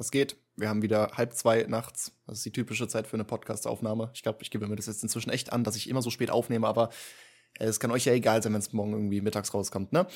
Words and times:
Was 0.00 0.10
geht? 0.10 0.38
Wir 0.56 0.70
haben 0.70 0.80
wieder 0.80 1.10
halb 1.18 1.34
zwei 1.34 1.66
nachts. 1.68 2.12
Das 2.26 2.38
ist 2.38 2.46
die 2.46 2.52
typische 2.52 2.88
Zeit 2.88 3.06
für 3.06 3.18
eine 3.18 3.24
Podcast-Aufnahme. 3.24 4.10
Ich 4.14 4.22
glaube, 4.22 4.38
ich 4.40 4.50
gebe 4.50 4.66
mir 4.66 4.74
das 4.74 4.86
jetzt 4.86 5.02
inzwischen 5.02 5.28
echt 5.28 5.52
an, 5.52 5.62
dass 5.62 5.76
ich 5.76 5.90
immer 5.90 6.00
so 6.00 6.08
spät 6.08 6.30
aufnehme, 6.30 6.66
aber 6.66 6.88
äh, 7.58 7.66
es 7.66 7.80
kann 7.80 7.90
euch 7.90 8.06
ja 8.06 8.14
egal 8.14 8.42
sein, 8.42 8.54
wenn 8.54 8.60
es 8.60 8.72
morgen 8.72 8.94
irgendwie 8.94 9.20
mittags 9.20 9.52
rauskommt, 9.52 9.92
ne? 9.92 10.06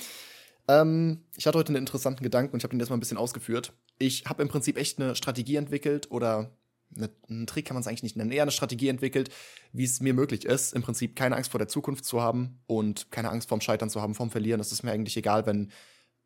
Ähm, 0.68 1.24
ich 1.36 1.46
hatte 1.46 1.58
heute 1.58 1.68
einen 1.68 1.76
interessanten 1.76 2.22
Gedanken 2.22 2.54
und 2.54 2.60
ich 2.60 2.64
habe 2.64 2.70
den 2.70 2.80
jetzt 2.80 2.88
mal 2.88 2.96
ein 2.96 3.00
bisschen 3.00 3.18
ausgeführt. 3.18 3.74
Ich 3.98 4.24
habe 4.24 4.40
im 4.40 4.48
Prinzip 4.48 4.78
echt 4.78 4.98
eine 4.98 5.16
Strategie 5.16 5.56
entwickelt 5.56 6.10
oder 6.10 6.56
eine, 6.96 7.10
einen 7.28 7.46
Trick 7.46 7.66
kann 7.66 7.74
man 7.74 7.82
es 7.82 7.86
eigentlich 7.86 8.04
nicht 8.04 8.16
nennen, 8.16 8.32
eher 8.32 8.44
eine 8.44 8.52
Strategie 8.52 8.88
entwickelt, 8.88 9.28
wie 9.74 9.84
es 9.84 10.00
mir 10.00 10.14
möglich 10.14 10.46
ist, 10.46 10.72
im 10.72 10.80
Prinzip 10.80 11.14
keine 11.14 11.36
Angst 11.36 11.50
vor 11.50 11.58
der 11.58 11.68
Zukunft 11.68 12.06
zu 12.06 12.22
haben 12.22 12.58
und 12.66 13.10
keine 13.10 13.28
Angst 13.28 13.50
vorm 13.50 13.60
Scheitern 13.60 13.90
zu 13.90 14.00
haben, 14.00 14.14
vorm 14.14 14.30
Verlieren. 14.30 14.60
Das 14.60 14.72
ist 14.72 14.82
mir 14.82 14.92
eigentlich 14.92 15.18
egal, 15.18 15.44
wenn 15.44 15.70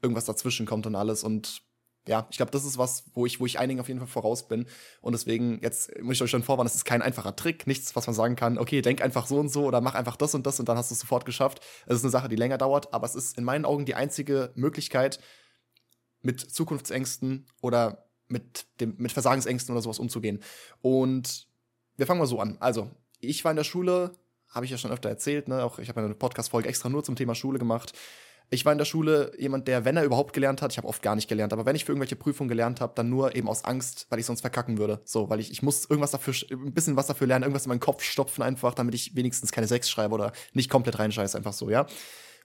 irgendwas 0.00 0.26
dazwischen 0.26 0.64
kommt 0.64 0.86
und 0.86 0.94
alles. 0.94 1.24
Und 1.24 1.66
ja, 2.08 2.26
ich 2.30 2.38
glaube, 2.38 2.50
das 2.50 2.64
ist 2.64 2.78
was, 2.78 3.04
wo 3.12 3.26
ich, 3.26 3.38
wo 3.38 3.46
ich 3.46 3.58
einigen 3.58 3.80
auf 3.80 3.88
jeden 3.88 4.00
Fall 4.00 4.08
voraus 4.08 4.48
bin. 4.48 4.66
Und 5.02 5.12
deswegen, 5.12 5.60
jetzt 5.60 6.00
muss 6.00 6.16
ich 6.16 6.22
euch 6.22 6.30
schon 6.30 6.42
vorwarnen, 6.42 6.66
das 6.66 6.74
ist 6.74 6.86
kein 6.86 7.02
einfacher 7.02 7.36
Trick, 7.36 7.66
nichts, 7.66 7.94
was 7.94 8.06
man 8.06 8.14
sagen 8.14 8.34
kann, 8.34 8.58
okay, 8.58 8.80
denk 8.80 9.02
einfach 9.02 9.26
so 9.26 9.38
und 9.38 9.50
so 9.50 9.64
oder 9.64 9.80
mach 9.82 9.94
einfach 9.94 10.16
das 10.16 10.34
und 10.34 10.46
das 10.46 10.58
und 10.58 10.68
dann 10.68 10.78
hast 10.78 10.90
du 10.90 10.94
es 10.94 11.00
sofort 11.00 11.26
geschafft. 11.26 11.60
Es 11.86 11.96
ist 11.96 12.04
eine 12.04 12.10
Sache, 12.10 12.28
die 12.28 12.36
länger 12.36 12.56
dauert, 12.56 12.94
aber 12.94 13.06
es 13.06 13.14
ist 13.14 13.36
in 13.36 13.44
meinen 13.44 13.66
Augen 13.66 13.84
die 13.84 13.94
einzige 13.94 14.52
Möglichkeit, 14.54 15.20
mit 16.22 16.40
Zukunftsängsten 16.40 17.46
oder 17.60 18.08
mit, 18.26 18.66
dem, 18.80 18.94
mit 18.98 19.12
Versagensängsten 19.12 19.74
oder 19.74 19.82
sowas 19.82 19.98
umzugehen. 19.98 20.42
Und 20.80 21.46
wir 21.96 22.06
fangen 22.06 22.20
mal 22.20 22.26
so 22.26 22.40
an. 22.40 22.56
Also, 22.60 22.90
ich 23.20 23.44
war 23.44 23.52
in 23.52 23.56
der 23.56 23.64
Schule, 23.64 24.12
habe 24.48 24.64
ich 24.64 24.70
ja 24.70 24.78
schon 24.78 24.90
öfter 24.90 25.08
erzählt, 25.08 25.48
ne? 25.48 25.62
Auch 25.62 25.78
ich 25.78 25.88
habe 25.88 26.00
eine 26.00 26.14
Podcast-Folge 26.14 26.68
extra 26.68 26.88
nur 26.88 27.04
zum 27.04 27.16
Thema 27.16 27.34
Schule 27.34 27.58
gemacht. 27.58 27.92
Ich 28.50 28.64
war 28.64 28.72
in 28.72 28.78
der 28.78 28.86
Schule 28.86 29.32
jemand, 29.38 29.68
der, 29.68 29.84
wenn 29.84 29.96
er 29.96 30.04
überhaupt 30.04 30.32
gelernt 30.32 30.62
hat, 30.62 30.72
ich 30.72 30.78
habe 30.78 30.88
oft 30.88 31.02
gar 31.02 31.14
nicht 31.14 31.28
gelernt, 31.28 31.52
aber 31.52 31.66
wenn 31.66 31.76
ich 31.76 31.84
für 31.84 31.92
irgendwelche 31.92 32.16
Prüfungen 32.16 32.48
gelernt 32.48 32.80
habe, 32.80 32.92
dann 32.94 33.10
nur 33.10 33.36
eben 33.36 33.48
aus 33.48 33.64
Angst, 33.64 34.06
weil 34.08 34.18
ich 34.18 34.26
sonst 34.26 34.40
verkacken 34.40 34.78
würde. 34.78 35.00
So, 35.04 35.28
weil 35.28 35.40
ich, 35.40 35.50
ich 35.50 35.62
muss 35.62 35.84
irgendwas 35.84 36.12
dafür, 36.12 36.34
ein 36.50 36.72
bisschen 36.72 36.96
was 36.96 37.06
dafür 37.06 37.26
lernen, 37.26 37.42
irgendwas 37.42 37.66
in 37.66 37.68
meinen 37.68 37.80
Kopf 37.80 38.02
stopfen 38.02 38.42
einfach, 38.42 38.74
damit 38.74 38.94
ich 38.94 39.14
wenigstens 39.14 39.52
keine 39.52 39.66
Sechs 39.66 39.90
schreibe 39.90 40.14
oder 40.14 40.32
nicht 40.54 40.70
komplett 40.70 40.98
reinscheiße, 40.98 41.36
einfach 41.36 41.52
so, 41.52 41.68
ja. 41.68 41.86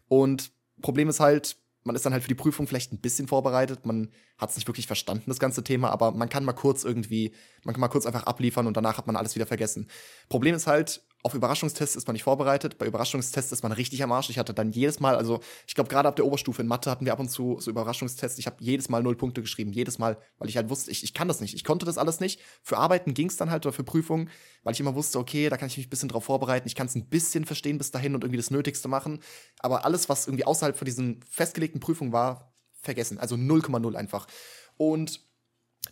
Und 0.10 0.52
Problem 0.82 1.08
ist 1.08 1.20
halt, 1.20 1.56
man 1.84 1.96
ist 1.96 2.06
dann 2.06 2.14
halt 2.14 2.24
für 2.24 2.30
die 2.30 2.36
Prüfung 2.36 2.68
vielleicht 2.68 2.94
ein 2.94 3.00
bisschen 3.00 3.28
vorbereitet, 3.28 3.86
man 3.86 4.10
hat 4.38 4.50
es 4.50 4.56
nicht 4.56 4.68
wirklich 4.68 4.88
verstanden, 4.88 5.26
das 5.28 5.40
ganze 5.40 5.64
Thema, 5.64 5.90
aber 5.92 6.12
man 6.12 6.30
kann 6.30 6.46
mal 6.46 6.54
kurz 6.54 6.84
irgendwie, 6.84 7.34
man 7.64 7.74
kann 7.74 7.82
mal 7.82 7.88
kurz 7.88 8.06
einfach 8.06 8.24
abliefern 8.24 8.68
und 8.68 8.78
danach 8.78 8.98
hat 8.98 9.08
man 9.08 9.16
alles 9.16 9.36
wieder 9.36 9.46
vergessen. 9.46 9.90
Problem 10.30 10.56
ist 10.56 10.68
halt, 10.68 11.06
auf 11.26 11.34
Überraschungstests 11.34 11.96
ist 11.96 12.06
man 12.06 12.14
nicht 12.14 12.24
vorbereitet. 12.24 12.78
Bei 12.78 12.86
Überraschungstests 12.86 13.54
ist 13.54 13.64
man 13.64 13.72
richtig 13.72 14.04
am 14.04 14.12
Arsch. 14.12 14.30
Ich 14.30 14.38
hatte 14.38 14.54
dann 14.54 14.74
jedes 14.74 15.00
Mal, 15.00 15.16
also 15.16 15.40
ich 15.66 15.74
glaube, 15.74 15.90
gerade 15.90 16.10
ab 16.10 16.18
der 16.18 16.26
Oberstufe 16.26 16.62
in 16.62 16.68
Mathe 16.68 16.92
hatten 16.92 17.06
wir 17.06 17.14
ab 17.14 17.20
und 17.20 17.30
zu 17.30 17.58
so 17.62 17.72
Überraschungstests. 17.72 18.38
Ich 18.40 18.46
habe 18.46 18.58
jedes 18.60 18.90
Mal 18.90 19.02
null 19.02 19.16
Punkte 19.16 19.42
geschrieben. 19.42 19.72
Jedes 19.72 19.98
Mal, 20.00 20.18
weil 20.38 20.50
ich 20.50 20.58
halt 20.58 20.70
wusste, 20.70 20.92
ich, 20.92 21.02
ich 21.02 21.14
kann 21.14 21.30
das 21.30 21.40
nicht. 21.40 21.54
Ich 21.54 21.64
konnte 21.64 21.86
das 21.86 21.98
alles 21.98 22.20
nicht. 22.20 22.42
Für 22.62 22.78
Arbeiten 22.78 23.14
ging 23.14 23.28
es 23.28 23.38
dann 23.38 23.52
halt 23.52 23.66
oder 23.66 23.72
für 23.72 23.86
Prüfungen, 23.86 24.30
weil 24.64 24.74
ich 24.74 24.82
immer 24.82 24.96
wusste, 24.96 25.18
okay, 25.18 25.48
da 25.48 25.56
kann 25.56 25.68
ich 25.68 25.78
mich 25.78 25.88
ein 25.88 25.90
bisschen 25.90 26.10
drauf 26.10 26.26
vorbereiten. 26.26 26.68
Ich 26.68 26.76
kann 26.76 26.88
es 26.88 26.96
ein 26.96 27.08
bisschen 27.08 27.46
verstehen 27.46 27.78
bis 27.78 27.92
dahin 27.92 28.16
und 28.16 28.26
irgendwie 28.26 28.38
das 28.38 28.52
Nötigste 28.52 28.90
machen. 28.90 29.22
Aber 29.60 29.86
alles, 29.86 30.10
was 30.10 30.28
irgendwie 30.28 30.46
außerhalb 30.46 30.76
von 30.76 30.86
diesen 30.86 31.22
festgelegten 31.24 31.80
Prüfungen 31.80 32.12
war, 32.12 32.54
vergessen. 32.82 33.18
Also 33.18 33.36
0,0 33.36 33.96
einfach. 33.96 34.28
Und 34.76 35.22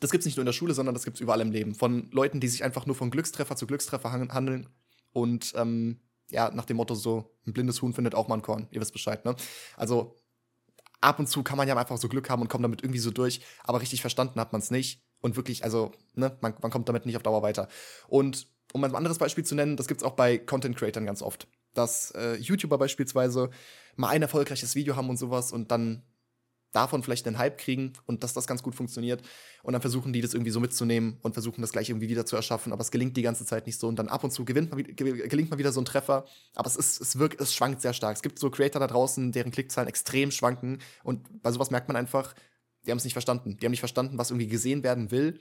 das 0.02 0.12
gibt 0.12 0.24
es 0.24 0.26
nicht 0.26 0.36
nur 0.36 0.42
in 0.42 0.48
der 0.48 0.54
Schule, 0.54 0.74
sondern 0.74 0.94
das 0.94 1.06
gibt 1.06 1.16
es 1.16 1.22
überall 1.22 1.40
im 1.40 1.52
Leben. 1.52 1.74
Von 1.74 2.10
Leuten, 2.12 2.42
die 2.42 2.50
sich 2.50 2.66
einfach 2.66 2.86
nur 2.86 2.96
von 2.96 3.12
Glückstreffer 3.12 3.56
zu 3.56 3.66
Glückstreffer 3.66 4.12
handeln 4.12 4.68
und 5.14 5.54
ähm, 5.56 6.00
ja, 6.30 6.50
nach 6.52 6.66
dem 6.66 6.78
Motto 6.78 6.96
so, 6.96 7.36
ein 7.46 7.54
blindes 7.54 7.82
Huhn 7.82 7.94
findet 7.94 8.16
auch 8.16 8.28
mal 8.28 8.36
ein 8.36 8.42
Korn. 8.42 8.68
Ihr 8.72 8.82
wisst 8.82 8.94
Bescheid, 8.94 9.26
ne? 9.26 9.36
Also 9.76 10.22
ab 11.02 11.20
und 11.20 11.28
zu 11.28 11.44
kann 11.44 11.58
man 11.58 11.68
ja 11.68 11.76
einfach 11.76 11.98
so 11.98 12.08
Glück 12.08 12.30
haben 12.30 12.42
und 12.42 12.48
kommt 12.48 12.64
damit 12.64 12.84
irgendwie 12.84 13.00
so 13.00 13.12
durch, 13.12 13.42
aber 13.64 13.82
richtig 13.82 14.02
verstanden 14.02 14.40
hat 14.40 14.52
man 14.54 14.62
es 14.62 14.72
nicht. 14.72 15.04
Und 15.20 15.36
wirklich, 15.36 15.64
also, 15.64 15.92
ne, 16.16 16.36
man, 16.42 16.56
man 16.62 16.72
kommt 16.72 16.90
damit 16.90 17.06
nicht 17.06 17.16
auf 17.16 17.24
Dauer 17.24 17.44
weiter. 17.44 17.68
Und 18.08 18.48
um 18.74 18.84
ein 18.84 18.96
anderes 18.96 19.20
Beispiel 19.20 19.44
zu 19.44 19.54
nennen, 19.54 19.78
das 19.78 19.88
gibt's 19.88 20.04
auch 20.04 20.16
bei 20.16 20.38
Content 20.38 20.78
Creatern 20.78 21.06
ganz 21.06 21.22
oft. 21.22 21.48
Dass 21.74 22.12
äh, 22.12 22.36
YouTuber 22.36 22.78
beispielsweise 22.78 23.52
mal 23.96 24.10
ein 24.10 24.22
erfolgreiches 24.22 24.76
Video 24.76 24.96
haben 24.96 25.10
und 25.10 25.18
sowas 25.18 25.52
und 25.52 25.72
dann 25.72 26.04
davon 26.72 27.04
vielleicht 27.04 27.28
einen 27.28 27.38
Hype 27.38 27.58
kriegen 27.58 27.94
und 28.06 28.24
dass 28.24 28.34
das 28.34 28.48
ganz 28.48 28.64
gut 28.64 28.76
funktioniert. 28.76 29.22
Und 29.64 29.74
dann 29.74 29.82
versuchen 29.82 30.14
die 30.14 30.22
das 30.22 30.34
irgendwie 30.34 30.52
so 30.52 30.60
mitzunehmen 30.60 31.18
und 31.22 31.34
versuchen 31.34 31.62
das 31.62 31.72
gleich 31.72 31.90
irgendwie 31.90 32.10
wieder 32.10 32.26
zu 32.26 32.36
erschaffen. 32.36 32.74
Aber 32.74 32.82
es 32.82 32.92
gelingt 32.92 33.18
die 33.18 33.22
ganze 33.22 33.46
Zeit 33.46 33.66
nicht 33.66 33.80
so. 33.80 33.88
Und 33.88 33.98
dann 33.98 34.08
ab 34.08 34.24
und 34.24 34.32
zu 34.32 34.46
gewinnt 34.46 34.72
man, 34.72 34.84
gelingt 34.84 35.52
mal 35.52 35.60
wieder 35.60 35.72
so 35.72 35.82
ein 35.82 35.86
Treffer. 35.86 36.26
Aber 36.56 36.68
es 36.68 36.76
ist, 36.76 37.02
es 37.02 37.20
wirkt, 37.20 37.42
es 37.42 37.54
schwankt 37.54 37.82
sehr 37.82 37.94
stark. 37.94 38.16
Es 38.16 38.22
gibt 38.22 38.40
so 38.40 38.50
Creator 38.50 38.80
da 38.80 38.88
draußen, 38.88 39.32
deren 39.32 39.52
Klickzahlen 39.52 39.88
extrem 39.88 40.32
schwanken. 40.32 40.80
Und 41.04 41.42
bei 41.44 41.52
sowas 41.52 41.72
merkt 41.72 41.88
man 41.88 41.98
einfach, 41.98 42.34
die 42.86 42.92
haben 42.92 42.98
es 42.98 43.04
nicht 43.04 43.14
verstanden. 43.14 43.58
Die 43.58 43.66
haben 43.66 43.72
nicht 43.72 43.80
verstanden, 43.80 44.18
was 44.18 44.32
irgendwie 44.32 44.48
gesehen 44.48 44.84
werden 44.84 45.12
will. 45.12 45.40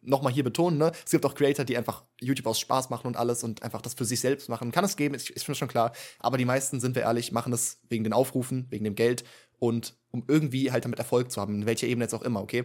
Nochmal 0.00 0.32
hier 0.32 0.44
betonen, 0.44 0.78
ne? 0.78 0.92
Es 1.04 1.10
gibt 1.10 1.26
auch 1.26 1.34
Creator, 1.34 1.64
die 1.64 1.76
einfach 1.76 2.04
YouTube 2.20 2.46
aus 2.46 2.60
Spaß 2.60 2.88
machen 2.88 3.08
und 3.08 3.16
alles 3.16 3.42
und 3.42 3.64
einfach 3.64 3.82
das 3.82 3.94
für 3.94 4.04
sich 4.04 4.20
selbst 4.20 4.48
machen. 4.48 4.70
Kann 4.70 4.84
es 4.84 4.96
geben, 4.96 5.16
ist, 5.16 5.28
ist 5.28 5.48
mir 5.48 5.56
schon 5.56 5.66
klar. 5.66 5.92
Aber 6.20 6.38
die 6.38 6.44
meisten, 6.44 6.78
sind 6.78 6.94
wir 6.94 7.02
ehrlich, 7.02 7.32
machen 7.32 7.50
das 7.50 7.80
wegen 7.88 8.04
den 8.04 8.12
Aufrufen, 8.12 8.68
wegen 8.70 8.84
dem 8.84 8.94
Geld 8.94 9.24
und 9.58 9.94
um 10.10 10.24
irgendwie 10.26 10.72
halt 10.72 10.84
damit 10.84 10.98
Erfolg 10.98 11.30
zu 11.30 11.40
haben, 11.40 11.62
in 11.62 11.66
welcher 11.66 11.86
Ebene 11.86 12.04
jetzt 12.04 12.14
auch 12.14 12.22
immer, 12.22 12.42
okay? 12.42 12.64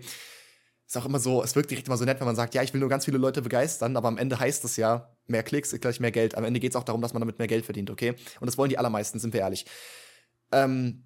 Ist 0.86 0.98
auch 0.98 1.06
immer 1.06 1.20
so, 1.20 1.42
es 1.44 1.56
wirkt 1.56 1.72
direkt 1.72 1.88
immer 1.88 1.98
so 1.98 2.06
nett, 2.06 2.20
wenn 2.20 2.28
man 2.28 2.36
sagt, 2.36 2.54
ja, 2.54 2.62
ich 2.62 2.74
will 2.74 2.80
nur 2.80 2.90
ganz 2.90 3.06
viele 3.06 3.18
Leute 3.18 3.42
begeistern, 3.42 3.98
aber 3.98 4.08
am 4.08 4.18
Ende 4.18 4.40
heißt 4.40 4.64
es 4.66 4.76
ja, 4.78 5.16
mehr 5.28 5.44
Klicks 5.44 5.74
ist 5.74 5.82
gleich 5.82 6.00
mehr 6.00 6.12
Geld. 6.12 6.36
Am 6.36 6.44
Ende 6.44 6.60
geht 6.60 6.72
es 6.72 6.76
auch 6.76 6.84
darum, 6.84 7.02
dass 7.02 7.14
man 7.14 7.22
damit 7.22 7.40
mehr 7.40 7.48
Geld 7.48 7.66
verdient, 7.66 7.90
okay? 7.90 8.16
Und 8.40 8.46
das 8.46 8.58
wollen 8.58 8.70
die 8.70 8.78
allermeisten, 8.78 9.20
sind 9.20 9.34
wir 9.34 9.42
ehrlich. 9.42 9.66
Ähm, 10.52 11.06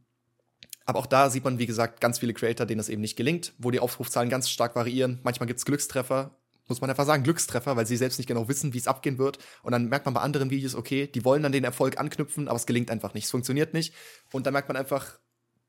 aber 0.86 1.00
auch 1.00 1.06
da 1.06 1.30
sieht 1.30 1.44
man, 1.44 1.60
wie 1.60 1.66
gesagt, 1.66 2.02
ganz 2.02 2.20
viele 2.20 2.34
Creator, 2.34 2.66
denen 2.66 2.80
das 2.80 2.90
eben 2.90 3.02
nicht 3.02 3.16
gelingt, 3.16 3.54
wo 3.58 3.72
die 3.72 3.80
Aufrufzahlen 3.80 4.30
ganz 4.30 4.50
stark 4.50 4.76
variieren. 4.76 5.20
Manchmal 5.24 5.48
gibt 5.48 5.60
es 5.60 5.66
Glückstreffer, 5.66 6.38
muss 6.68 6.82
man 6.82 6.90
einfach 6.90 7.06
sagen, 7.06 7.24
Glückstreffer, 7.24 7.76
weil 7.76 7.86
sie 7.86 7.98
selbst 7.98 8.18
nicht 8.18 8.28
genau 8.28 8.48
wissen, 8.48 8.74
wie 8.74 8.78
es 8.78 8.88
abgehen 8.88 9.18
wird. 9.18 9.40
Und 9.64 9.72
dann 9.72 9.88
merkt 9.88 10.06
man 10.06 10.14
bei 10.14 10.22
anderen 10.22 10.50
Videos, 10.50 10.76
okay, 10.76 11.08
die 11.08 11.24
wollen 11.24 11.44
dann 11.44 11.52
den 11.52 11.64
Erfolg 11.64 12.00
anknüpfen, 12.00 12.48
aber 12.48 12.58
es 12.58 12.66
gelingt 12.66 12.92
einfach 12.92 13.14
nicht, 13.14 13.26
es 13.26 13.32
funktioniert 13.32 13.74
nicht. 13.74 13.94
Und 14.32 14.46
dann 14.46 14.54
merkt 14.54 14.68
man 14.68 14.78
einfach, 14.78 15.20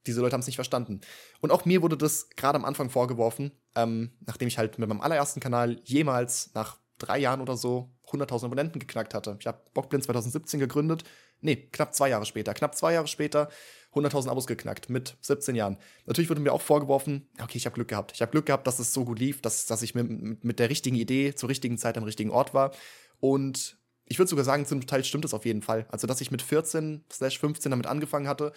diese 0.06 0.20
Leute 0.20 0.34
haben 0.34 0.40
es 0.40 0.46
nicht 0.46 0.56
verstanden. 0.56 1.00
Und 1.40 1.50
auch 1.50 1.64
mir 1.64 1.82
wurde 1.82 1.96
das 1.96 2.30
gerade 2.30 2.56
am 2.56 2.64
Anfang 2.64 2.90
vorgeworfen, 2.90 3.52
ähm, 3.74 4.12
nachdem 4.26 4.48
ich 4.48 4.58
halt 4.58 4.78
mit 4.78 4.88
meinem 4.88 5.00
allerersten 5.00 5.40
Kanal 5.40 5.80
jemals 5.84 6.50
nach 6.54 6.78
drei 6.98 7.18
Jahren 7.18 7.40
oder 7.40 7.56
so 7.56 7.90
100.000 8.08 8.46
Abonnenten 8.46 8.78
geknackt 8.78 9.14
hatte. 9.14 9.36
Ich 9.40 9.46
habe 9.46 9.60
Bockblind 9.74 10.04
2017 10.04 10.60
gegründet. 10.60 11.04
Nee, 11.40 11.56
knapp 11.56 11.94
zwei 11.94 12.08
Jahre 12.08 12.26
später. 12.26 12.54
Knapp 12.54 12.74
zwei 12.74 12.94
Jahre 12.94 13.06
später 13.06 13.48
100.000 13.94 14.28
Abos 14.28 14.46
geknackt 14.46 14.90
mit 14.90 15.16
17 15.20 15.54
Jahren. 15.54 15.78
Natürlich 16.06 16.28
wurde 16.28 16.40
mir 16.40 16.52
auch 16.52 16.60
vorgeworfen, 16.60 17.28
okay, 17.40 17.56
ich 17.56 17.66
habe 17.66 17.74
Glück 17.74 17.88
gehabt. 17.88 18.12
Ich 18.14 18.22
habe 18.22 18.30
Glück 18.30 18.46
gehabt, 18.46 18.66
dass 18.66 18.78
es 18.78 18.92
so 18.92 19.04
gut 19.04 19.18
lief, 19.18 19.40
dass, 19.40 19.66
dass 19.66 19.82
ich 19.82 19.94
mit, 19.94 20.44
mit 20.44 20.58
der 20.58 20.70
richtigen 20.70 20.96
Idee 20.96 21.34
zur 21.34 21.48
richtigen 21.48 21.78
Zeit 21.78 21.96
am 21.96 22.04
richtigen 22.04 22.30
Ort 22.30 22.54
war. 22.54 22.72
Und 23.20 23.78
ich 24.04 24.18
würde 24.18 24.28
sogar 24.28 24.44
sagen, 24.44 24.66
zum 24.66 24.86
Teil 24.86 25.04
stimmt 25.04 25.24
es 25.24 25.34
auf 25.34 25.44
jeden 25.44 25.62
Fall. 25.62 25.86
Also, 25.90 26.06
dass 26.06 26.20
ich 26.20 26.30
mit 26.30 26.42
14 26.42 27.04
15 27.10 27.70
damit 27.70 27.86
angefangen 27.86 28.28
hatte, 28.28 28.52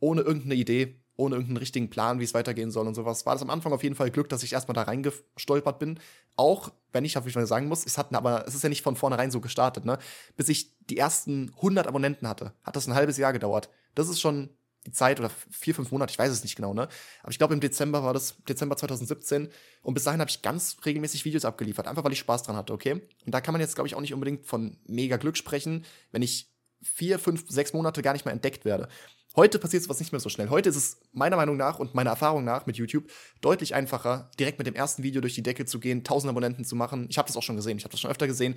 ohne 0.00 0.22
irgendeine 0.22 0.54
Idee, 0.54 1.00
ohne 1.16 1.36
irgendeinen 1.36 1.58
richtigen 1.58 1.90
Plan, 1.90 2.18
wie 2.18 2.24
es 2.24 2.34
weitergehen 2.34 2.70
soll 2.70 2.86
und 2.86 2.94
sowas. 2.94 3.26
War 3.26 3.34
das 3.34 3.42
am 3.42 3.50
Anfang 3.50 3.72
auf 3.72 3.82
jeden 3.82 3.94
Fall 3.94 4.10
Glück, 4.10 4.28
dass 4.28 4.42
ich 4.42 4.54
erstmal 4.54 4.74
da 4.74 4.82
reingestolpert 4.82 5.78
bin. 5.78 6.00
Auch 6.36 6.72
wenn 6.92 7.04
ich, 7.04 7.14
wie 7.22 7.28
ich 7.28 7.36
mal 7.36 7.46
sagen 7.46 7.68
muss, 7.68 7.84
es 7.84 7.98
hatten 7.98 8.16
aber, 8.16 8.46
es 8.46 8.54
ist 8.54 8.62
ja 8.62 8.68
nicht 8.68 8.82
von 8.82 8.96
vornherein 8.96 9.30
so 9.30 9.40
gestartet, 9.40 9.84
ne? 9.84 9.98
Bis 10.36 10.48
ich 10.48 10.76
die 10.86 10.96
ersten 10.96 11.52
100 11.56 11.86
Abonnenten 11.86 12.26
hatte, 12.26 12.54
hat 12.64 12.74
das 12.74 12.88
ein 12.88 12.94
halbes 12.94 13.18
Jahr 13.18 13.32
gedauert. 13.32 13.68
Das 13.94 14.08
ist 14.08 14.20
schon 14.20 14.50
die 14.86 14.92
Zeit 14.92 15.20
oder 15.20 15.30
vier, 15.50 15.74
fünf 15.74 15.90
Monate, 15.92 16.10
ich 16.10 16.18
weiß 16.18 16.32
es 16.32 16.42
nicht 16.42 16.56
genau, 16.56 16.72
ne? 16.72 16.88
Aber 17.22 17.30
ich 17.30 17.38
glaube, 17.38 17.52
im 17.52 17.60
Dezember 17.60 18.02
war 18.02 18.14
das, 18.14 18.36
Dezember 18.48 18.76
2017. 18.76 19.50
Und 19.82 19.94
bis 19.94 20.04
dahin 20.04 20.20
habe 20.20 20.30
ich 20.30 20.40
ganz 20.40 20.78
regelmäßig 20.84 21.24
Videos 21.26 21.44
abgeliefert, 21.44 21.86
einfach 21.86 22.02
weil 22.02 22.12
ich 22.12 22.18
Spaß 22.18 22.44
dran 22.44 22.56
hatte, 22.56 22.72
okay? 22.72 22.94
Und 23.26 23.34
da 23.34 23.42
kann 23.42 23.52
man 23.52 23.60
jetzt, 23.60 23.74
glaube 23.74 23.88
ich, 23.88 23.94
auch 23.94 24.00
nicht 24.00 24.14
unbedingt 24.14 24.46
von 24.46 24.78
mega 24.86 25.18
Glück 25.18 25.36
sprechen, 25.36 25.84
wenn 26.12 26.22
ich 26.22 26.50
vier, 26.82 27.18
fünf, 27.18 27.44
sechs 27.50 27.74
Monate 27.74 28.00
gar 28.00 28.14
nicht 28.14 28.24
mehr 28.24 28.32
entdeckt 28.32 28.64
werde. 28.64 28.88
Heute 29.36 29.60
passiert 29.60 29.84
sowas 29.84 30.00
nicht 30.00 30.10
mehr 30.10 30.20
so 30.20 30.28
schnell. 30.28 30.50
Heute 30.50 30.70
ist 30.70 30.76
es 30.76 30.98
meiner 31.12 31.36
Meinung 31.36 31.56
nach 31.56 31.78
und 31.78 31.94
meiner 31.94 32.10
Erfahrung 32.10 32.42
nach 32.44 32.66
mit 32.66 32.76
YouTube 32.76 33.04
deutlich 33.40 33.74
einfacher, 33.74 34.30
direkt 34.40 34.58
mit 34.58 34.66
dem 34.66 34.74
ersten 34.74 35.04
Video 35.04 35.20
durch 35.20 35.34
die 35.34 35.42
Decke 35.42 35.66
zu 35.66 35.78
gehen, 35.78 35.98
1000 35.98 36.30
Abonnenten 36.30 36.64
zu 36.64 36.74
machen. 36.74 37.06
Ich 37.10 37.16
habe 37.16 37.28
das 37.28 37.36
auch 37.36 37.42
schon 37.42 37.54
gesehen, 37.54 37.78
ich 37.78 37.84
habe 37.84 37.92
das 37.92 38.00
schon 38.00 38.10
öfter 38.10 38.26
gesehen, 38.26 38.56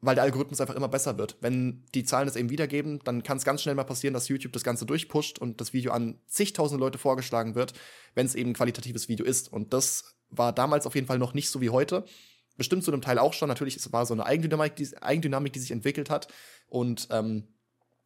weil 0.00 0.16
der 0.16 0.24
Algorithmus 0.24 0.60
einfach 0.60 0.74
immer 0.74 0.88
besser 0.88 1.16
wird. 1.16 1.36
Wenn 1.40 1.84
die 1.94 2.02
Zahlen 2.02 2.26
das 2.26 2.34
eben 2.34 2.50
wiedergeben, 2.50 2.98
dann 3.04 3.22
kann 3.22 3.36
es 3.36 3.44
ganz 3.44 3.62
schnell 3.62 3.76
mal 3.76 3.84
passieren, 3.84 4.12
dass 4.12 4.26
YouTube 4.26 4.52
das 4.52 4.64
Ganze 4.64 4.84
durchpusht 4.84 5.38
und 5.38 5.60
das 5.60 5.72
Video 5.72 5.92
an 5.92 6.18
zigtausend 6.26 6.80
Leute 6.80 6.98
vorgeschlagen 6.98 7.54
wird, 7.54 7.74
wenn 8.14 8.26
es 8.26 8.34
eben 8.34 8.50
ein 8.50 8.54
qualitatives 8.54 9.08
Video 9.08 9.24
ist. 9.24 9.52
Und 9.52 9.72
das 9.72 10.16
war 10.28 10.52
damals 10.52 10.86
auf 10.86 10.96
jeden 10.96 11.06
Fall 11.06 11.18
noch 11.18 11.34
nicht 11.34 11.50
so 11.50 11.60
wie 11.60 11.70
heute. 11.70 12.04
Bestimmt 12.56 12.82
zu 12.82 12.92
einem 12.92 13.02
Teil 13.02 13.18
auch 13.18 13.32
schon. 13.32 13.48
Natürlich, 13.48 13.76
es 13.76 13.92
war 13.92 14.04
so 14.06 14.14
eine 14.14 14.26
Eigendynamik, 14.26 14.74
die 15.52 15.60
sich 15.60 15.70
entwickelt 15.70 16.10
hat. 16.10 16.28
Und 16.68 17.08
ähm, 17.10 17.46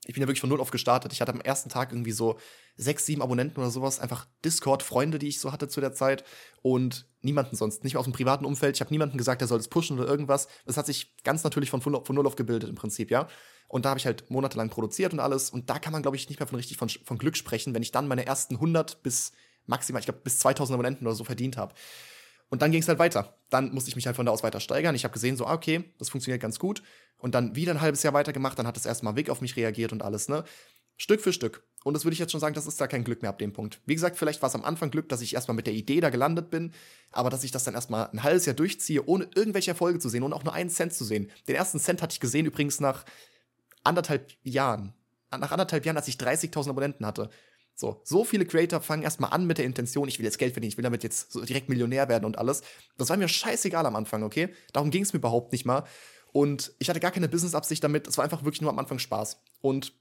ich 0.07 0.15
bin 0.15 0.21
ja 0.21 0.29
wirklich 0.29 0.41
von 0.41 0.51
null 0.51 0.61
auf 0.61 0.71
gestartet. 0.71 1.13
Ich 1.13 1.21
hatte 1.21 1.33
am 1.33 1.41
ersten 1.41 1.71
Tag 1.71 1.93
irgendwie 1.93 2.13
so 2.13 2.39
sechs, 2.77 3.07
sieben 3.07 3.23
Abonnenten 3.23 3.61
oder 3.61 3.71
sowas, 3.71 4.01
einfach 4.01 4.27
Discord-Freunde, 4.45 5.19
die 5.19 5.29
ich 5.29 5.41
so 5.41 5.53
hatte 5.53 5.69
zu 5.69 5.81
der 5.81 5.95
Zeit 5.95 6.25
und 6.63 7.07
niemanden 7.23 7.57
sonst, 7.57 7.85
nicht 7.85 7.95
mehr 7.95 8.01
aus 8.01 8.07
dem 8.07 8.13
privaten 8.13 8.45
Umfeld. 8.45 8.77
Ich 8.77 8.81
habe 8.81 8.93
niemanden 8.93 9.17
gesagt, 9.17 9.41
der 9.41 9.49
soll 9.49 9.59
es 9.59 9.69
pushen 9.69 9.99
oder 9.99 10.09
irgendwas. 10.09 10.49
Das 10.67 10.77
hat 10.77 10.87
sich 10.87 11.17
ganz 11.25 11.43
natürlich 11.45 11.71
von, 11.71 11.81
von 11.81 12.03
null 12.11 12.27
auf 12.27 12.37
gebildet 12.37 12.69
im 12.69 12.75
Prinzip, 12.75 13.11
ja. 13.11 13.29
Und 13.69 13.85
da 13.85 13.91
habe 13.91 13.99
ich 13.99 14.07
halt 14.07 14.31
monatelang 14.31 14.69
produziert 14.69 15.13
und 15.13 15.21
alles. 15.21 15.51
Und 15.51 15.71
da 15.71 15.79
kann 15.79 15.93
man, 15.93 16.03
glaube 16.03 16.17
ich, 16.17 16.29
nicht 16.29 16.39
mehr 16.39 16.47
von 16.47 16.57
richtig 16.57 16.77
von, 16.77 16.89
von 16.89 17.19
Glück 17.19 17.37
sprechen, 17.37 17.75
wenn 17.75 17.83
ich 17.83 17.93
dann 17.93 18.07
meine 18.07 18.27
ersten 18.27 18.55
100 18.55 19.03
bis 19.03 19.33
maximal, 19.67 20.01
ich 20.01 20.07
glaube, 20.07 20.21
bis 20.23 20.39
2000 20.39 20.75
Abonnenten 20.75 21.07
oder 21.07 21.17
so 21.17 21.25
verdient 21.25 21.57
habe. 21.57 21.75
Und 22.51 22.63
dann 22.63 22.71
ging 22.71 22.83
es 22.83 22.89
halt 22.89 22.99
weiter. 22.99 23.37
Dann 23.51 23.73
musste 23.73 23.89
ich 23.89 23.97
mich 23.97 24.07
halt 24.07 24.17
von 24.17 24.27
da 24.27 24.33
aus 24.33 24.43
weiter 24.43 24.61
steigern. 24.61 24.95
Ich 24.95 25.05
habe 25.05 25.13
gesehen, 25.13 25.37
so, 25.37 25.47
ah, 25.47 25.55
okay, 25.55 25.93
das 25.99 26.11
funktioniert 26.11 26.41
ganz 26.41 26.59
gut. 26.59 26.83
Und 27.19 27.35
dann 27.35 27.57
wieder 27.57 27.73
ein 27.73 27.81
halbes 27.81 28.03
Jahr 28.03 28.13
weitergemacht. 28.13 28.59
Dann 28.59 28.67
hat 28.67 28.77
das 28.77 28.87
erstmal 28.87 29.17
Wick 29.17 29.31
auf 29.31 29.41
mich 29.41 29.57
reagiert 29.57 29.93
und 29.93 30.03
alles, 30.03 30.29
ne? 30.29 30.45
Stück 30.97 31.21
für 31.21 31.33
Stück. 31.33 31.67
Und 31.83 31.95
das 31.95 32.05
würde 32.05 32.15
ich 32.15 32.19
jetzt 32.19 32.31
schon 32.31 32.41
sagen, 32.41 32.55
das 32.55 32.67
ist 32.67 32.81
da 32.81 32.87
kein 32.87 33.05
Glück 33.05 33.23
mehr 33.23 33.29
ab 33.29 33.39
dem 33.39 33.53
Punkt. 33.53 33.81
Wie 33.85 33.95
gesagt, 33.95 34.17
vielleicht 34.17 34.41
war 34.43 34.49
es 34.49 34.55
am 34.55 34.65
Anfang 34.65 34.91
Glück, 34.91 35.09
dass 35.09 35.21
ich 35.21 35.35
erstmal 35.35 35.57
mit 35.57 35.67
der 35.67 35.75
Idee 35.75 36.01
da 36.01 36.11
gelandet 36.11 36.51
bin, 36.51 36.73
aber 37.11 37.31
dass 37.31 37.45
ich 37.45 37.51
das 37.51 37.65
dann 37.65 37.75
erstmal 37.75 38.09
ein 38.11 38.23
halbes 38.23 38.47
Jahr 38.47 38.55
durchziehe, 38.55 39.05
ohne 39.05 39.29
irgendwelche 39.35 39.73
Erfolge 39.73 39.99
zu 39.99 40.09
sehen 40.09 40.23
und 40.23 40.33
auch 40.33 40.45
nur 40.45 40.55
einen 40.55 40.71
Cent 40.71 40.95
zu 40.95 41.05
sehen. 41.05 41.31
Den 41.49 41.57
ersten 41.57 41.81
Cent 41.81 42.01
hatte 42.01 42.15
ich 42.15 42.21
gesehen 42.21 42.47
übrigens 42.47 42.81
nach 42.81 43.05
anderthalb 43.83 44.33
Jahren. 44.45 44.95
Nach 45.31 45.51
anderthalb 45.51 45.85
Jahren, 45.85 45.97
als 45.97 46.09
ich 46.09 46.15
30.000 46.15 46.71
Abonnenten 46.71 47.05
hatte. 47.05 47.29
So, 47.75 48.01
so 48.05 48.25
viele 48.25 48.47
Creator 48.47 48.81
fangen 48.81 49.03
erstmal 49.03 49.33
an 49.33 49.47
mit 49.47 49.59
der 49.59 49.65
Intention, 49.65 50.07
ich 50.07 50.19
will 50.19 50.25
jetzt 50.25 50.39
Geld 50.39 50.53
verdienen, 50.53 50.71
ich 50.71 50.77
will 50.77 50.85
damit 50.85 51.03
jetzt 51.03 51.33
so 51.33 51.45
direkt 51.45 51.69
Millionär 51.69 52.09
werden 52.09 52.25
und 52.25 52.39
alles. 52.39 52.63
Das 52.97 53.11
war 53.11 53.17
mir 53.17 53.29
scheißegal 53.29 53.85
am 53.85 53.97
Anfang, 53.97 54.23
okay? 54.23 54.55
Darum 54.73 54.91
ging 54.91 55.03
es 55.03 55.13
mir 55.13 55.19
überhaupt 55.19 55.53
nicht 55.53 55.65
mal. 55.65 55.85
Und 56.33 56.73
ich 56.79 56.89
hatte 56.89 57.01
gar 57.01 57.11
keine 57.11 57.29
Business-Absicht 57.29 57.83
damit. 57.83 58.07
Es 58.07 58.17
war 58.17 58.25
einfach 58.25 58.45
wirklich 58.45 58.61
nur 58.61 58.71
am 58.71 58.79
Anfang 58.79 58.99
Spaß. 58.99 59.41
Und 59.61 59.93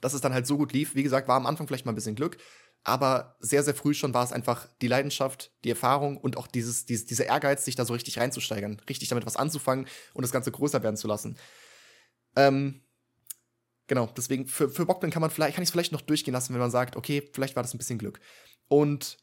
dass 0.00 0.14
es 0.14 0.20
dann 0.20 0.34
halt 0.34 0.46
so 0.46 0.56
gut 0.56 0.72
lief, 0.72 0.94
wie 0.94 1.02
gesagt, 1.02 1.28
war 1.28 1.36
am 1.36 1.46
Anfang 1.46 1.66
vielleicht 1.66 1.86
mal 1.86 1.92
ein 1.92 1.96
bisschen 1.96 2.16
Glück. 2.16 2.36
Aber 2.84 3.36
sehr, 3.38 3.62
sehr 3.62 3.74
früh 3.74 3.94
schon 3.94 4.12
war 4.12 4.24
es 4.24 4.32
einfach 4.32 4.66
die 4.80 4.88
Leidenschaft, 4.88 5.52
die 5.62 5.70
Erfahrung 5.70 6.16
und 6.16 6.36
auch 6.36 6.48
dieses, 6.48 6.84
dieses, 6.84 7.06
dieser 7.06 7.26
Ehrgeiz, 7.26 7.64
sich 7.64 7.76
da 7.76 7.84
so 7.84 7.92
richtig 7.92 8.18
reinzusteigern, 8.18 8.80
richtig 8.88 9.08
damit 9.08 9.24
was 9.24 9.36
anzufangen 9.36 9.86
und 10.14 10.22
das 10.22 10.32
Ganze 10.32 10.50
größer 10.50 10.82
werden 10.82 10.96
zu 10.96 11.06
lassen. 11.06 11.38
Ähm, 12.34 12.82
Genau, 13.92 14.08
deswegen 14.16 14.46
für, 14.46 14.70
für 14.70 14.86
Bockblin 14.86 15.10
kann 15.10 15.20
man 15.20 15.28
vielleicht, 15.28 15.54
kann 15.54 15.62
ich 15.62 15.66
es 15.66 15.70
vielleicht 15.70 15.92
noch 15.92 16.00
durchgehen 16.00 16.32
lassen, 16.32 16.54
wenn 16.54 16.60
man 16.62 16.70
sagt, 16.70 16.96
okay, 16.96 17.28
vielleicht 17.34 17.56
war 17.56 17.62
das 17.62 17.74
ein 17.74 17.76
bisschen 17.76 17.98
Glück. 17.98 18.20
Und 18.68 19.18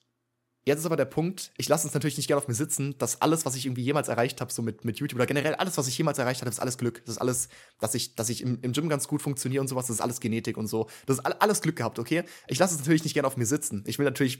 jetzt 0.63 0.81
ist 0.81 0.85
aber 0.85 0.95
der 0.95 1.05
Punkt, 1.05 1.51
ich 1.57 1.67
lasse 1.67 1.87
es 1.87 1.95
natürlich 1.95 2.17
nicht 2.17 2.27
gerne 2.27 2.37
auf 2.39 2.47
mir 2.47 2.53
sitzen, 2.53 2.95
dass 2.99 3.19
alles, 3.19 3.47
was 3.47 3.55
ich 3.55 3.65
irgendwie 3.65 3.81
jemals 3.81 4.09
erreicht 4.09 4.41
habe, 4.41 4.53
so 4.53 4.61
mit, 4.61 4.85
mit 4.85 4.99
YouTube 4.99 5.17
oder 5.17 5.25
generell 5.25 5.55
alles, 5.55 5.75
was 5.79 5.87
ich 5.87 5.97
jemals 5.97 6.19
erreicht 6.19 6.41
habe, 6.41 6.51
ist 6.51 6.59
alles 6.59 6.77
Glück. 6.77 7.01
Das 7.05 7.15
ist 7.15 7.17
alles, 7.17 7.49
dass 7.79 7.95
ich, 7.95 8.13
dass 8.13 8.29
ich 8.29 8.43
im, 8.43 8.59
im 8.61 8.73
Gym 8.73 8.89
ganz 8.89 9.07
gut 9.07 9.23
funktioniere 9.23 9.59
und 9.59 9.67
sowas, 9.69 9.87
das 9.87 9.95
ist 9.95 10.01
alles 10.01 10.19
Genetik 10.19 10.55
und 10.55 10.67
so. 10.67 10.87
Das 11.07 11.17
ist 11.17 11.25
alles 11.25 11.61
Glück 11.61 11.77
gehabt, 11.77 11.97
okay? 11.97 12.23
Ich 12.47 12.59
lasse 12.59 12.75
es 12.75 12.79
natürlich 12.79 13.03
nicht 13.03 13.15
gerne 13.15 13.25
auf 13.25 13.37
mir 13.37 13.47
sitzen. 13.47 13.83
Ich 13.87 13.97
will 13.97 14.05
natürlich 14.05 14.39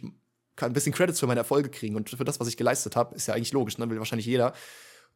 ein 0.57 0.73
bisschen 0.73 0.93
Credits 0.93 1.19
für 1.19 1.25
meine 1.25 1.39
Erfolge 1.39 1.69
kriegen 1.69 1.95
und 1.95 2.11
für 2.11 2.23
das, 2.23 2.39
was 2.39 2.47
ich 2.47 2.55
geleistet 2.55 2.95
habe, 2.95 3.15
ist 3.15 3.25
ja 3.25 3.33
eigentlich 3.33 3.53
logisch, 3.53 3.79
ne? 3.79 3.89
Will 3.89 3.97
wahrscheinlich 3.97 4.27
jeder. 4.27 4.53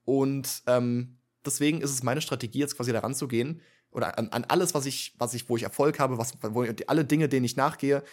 Und 0.05 0.63
ähm, 0.65 1.19
deswegen 1.45 1.81
ist 1.81 1.91
es 1.91 2.01
meine 2.01 2.21
Strategie, 2.21 2.57
jetzt 2.57 2.77
quasi 2.77 2.91
daran 2.91 3.13
zu 3.13 3.27
gehen, 3.27 3.61
oder 3.93 4.17
an, 4.17 4.29
an 4.29 4.43
alles, 4.45 4.73
was 4.73 4.85
ich, 4.85 5.15
was 5.17 5.33
ich, 5.33 5.47
wo 5.49 5.57
ich 5.57 5.63
Erfolg 5.63 5.99
habe, 5.99 6.17
was, 6.17 6.33
wo 6.41 6.65
alle 6.87 7.05
Dinge, 7.05 7.29
denen 7.29 7.45
ich 7.45 7.55
nachgehe, 7.55 8.03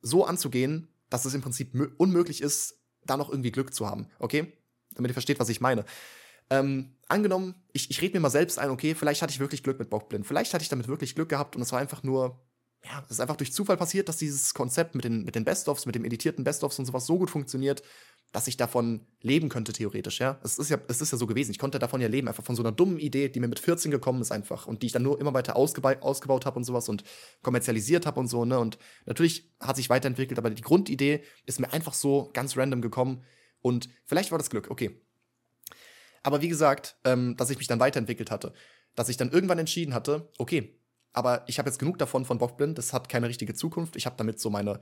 so 0.00 0.24
anzugehen, 0.24 0.88
dass 1.10 1.24
es 1.24 1.34
im 1.34 1.42
Prinzip 1.42 1.72
unmöglich 1.98 2.40
ist, 2.40 2.78
da 3.04 3.16
noch 3.16 3.30
irgendwie 3.30 3.52
Glück 3.52 3.74
zu 3.74 3.86
haben. 3.86 4.08
Okay? 4.18 4.52
Damit 4.94 5.10
ihr 5.10 5.14
versteht, 5.14 5.40
was 5.40 5.48
ich 5.48 5.60
meine. 5.60 5.84
Ähm, 6.50 6.96
angenommen, 7.08 7.54
ich, 7.72 7.90
ich 7.90 8.00
rede 8.02 8.14
mir 8.14 8.20
mal 8.20 8.30
selbst 8.30 8.58
ein, 8.58 8.70
okay, 8.70 8.94
vielleicht 8.94 9.22
hatte 9.22 9.32
ich 9.32 9.40
wirklich 9.40 9.62
Glück 9.62 9.78
mit 9.78 9.90
Bockblind. 9.90 10.26
Vielleicht 10.26 10.52
hatte 10.52 10.62
ich 10.62 10.68
damit 10.68 10.88
wirklich 10.88 11.14
Glück 11.14 11.28
gehabt 11.28 11.56
und 11.56 11.62
es 11.62 11.72
war 11.72 11.80
einfach 11.80 12.02
nur, 12.02 12.40
ja, 12.84 13.02
es 13.04 13.12
ist 13.12 13.20
einfach 13.20 13.36
durch 13.36 13.52
Zufall 13.52 13.76
passiert, 13.76 14.08
dass 14.08 14.18
dieses 14.18 14.52
Konzept 14.52 14.94
mit 14.94 15.04
den, 15.04 15.24
mit 15.24 15.34
den 15.34 15.44
Best-ofs, 15.44 15.86
mit 15.86 15.94
dem 15.94 16.04
editierten 16.04 16.44
Best-ofs 16.44 16.78
und 16.78 16.84
sowas 16.84 17.06
so 17.06 17.18
gut 17.18 17.30
funktioniert, 17.30 17.82
dass 18.34 18.48
ich 18.48 18.56
davon 18.56 19.06
leben 19.22 19.48
könnte, 19.48 19.72
theoretisch, 19.72 20.18
ja. 20.18 20.40
Es 20.42 20.58
ist 20.58 20.68
ja, 20.68 20.76
es 20.88 21.00
ist 21.00 21.12
ja 21.12 21.18
so 21.18 21.28
gewesen. 21.28 21.52
Ich 21.52 21.60
konnte 21.60 21.78
davon 21.78 22.00
ja 22.00 22.08
leben, 22.08 22.26
einfach 22.26 22.42
von 22.42 22.56
so 22.56 22.64
einer 22.64 22.72
dummen 22.72 22.98
Idee, 22.98 23.28
die 23.28 23.38
mir 23.38 23.46
mit 23.46 23.60
14 23.60 23.92
gekommen 23.92 24.20
ist, 24.20 24.32
einfach. 24.32 24.66
Und 24.66 24.82
die 24.82 24.86
ich 24.86 24.92
dann 24.92 25.04
nur 25.04 25.20
immer 25.20 25.32
weiter 25.34 25.54
ausgeba 25.54 25.92
ausgebaut 26.00 26.44
habe 26.44 26.56
und 26.56 26.64
sowas 26.64 26.88
und 26.88 27.04
kommerzialisiert 27.42 28.06
habe 28.06 28.18
und 28.18 28.26
so, 28.26 28.44
ne. 28.44 28.58
Und 28.58 28.76
natürlich 29.06 29.52
hat 29.60 29.76
sich 29.76 29.88
weiterentwickelt, 29.88 30.36
aber 30.36 30.50
die 30.50 30.62
Grundidee 30.62 31.22
ist 31.46 31.60
mir 31.60 31.72
einfach 31.72 31.94
so 31.94 32.30
ganz 32.32 32.56
random 32.56 32.82
gekommen. 32.82 33.22
Und 33.62 33.88
vielleicht 34.04 34.32
war 34.32 34.38
das 34.38 34.50
Glück, 34.50 34.68
okay. 34.68 35.00
Aber 36.24 36.42
wie 36.42 36.48
gesagt, 36.48 36.96
ähm, 37.04 37.36
dass 37.36 37.50
ich 37.50 37.58
mich 37.58 37.68
dann 37.68 37.78
weiterentwickelt 37.78 38.32
hatte, 38.32 38.52
dass 38.96 39.08
ich 39.08 39.16
dann 39.16 39.30
irgendwann 39.30 39.60
entschieden 39.60 39.94
hatte, 39.94 40.28
okay, 40.38 40.80
aber 41.12 41.44
ich 41.46 41.60
habe 41.60 41.68
jetzt 41.68 41.78
genug 41.78 41.98
davon 41.98 42.24
von 42.24 42.38
Bockblind, 42.38 42.78
das 42.78 42.92
hat 42.92 43.08
keine 43.08 43.28
richtige 43.28 43.54
Zukunft. 43.54 43.94
Ich 43.94 44.06
habe 44.06 44.16
damit 44.18 44.40
so 44.40 44.50
meine 44.50 44.80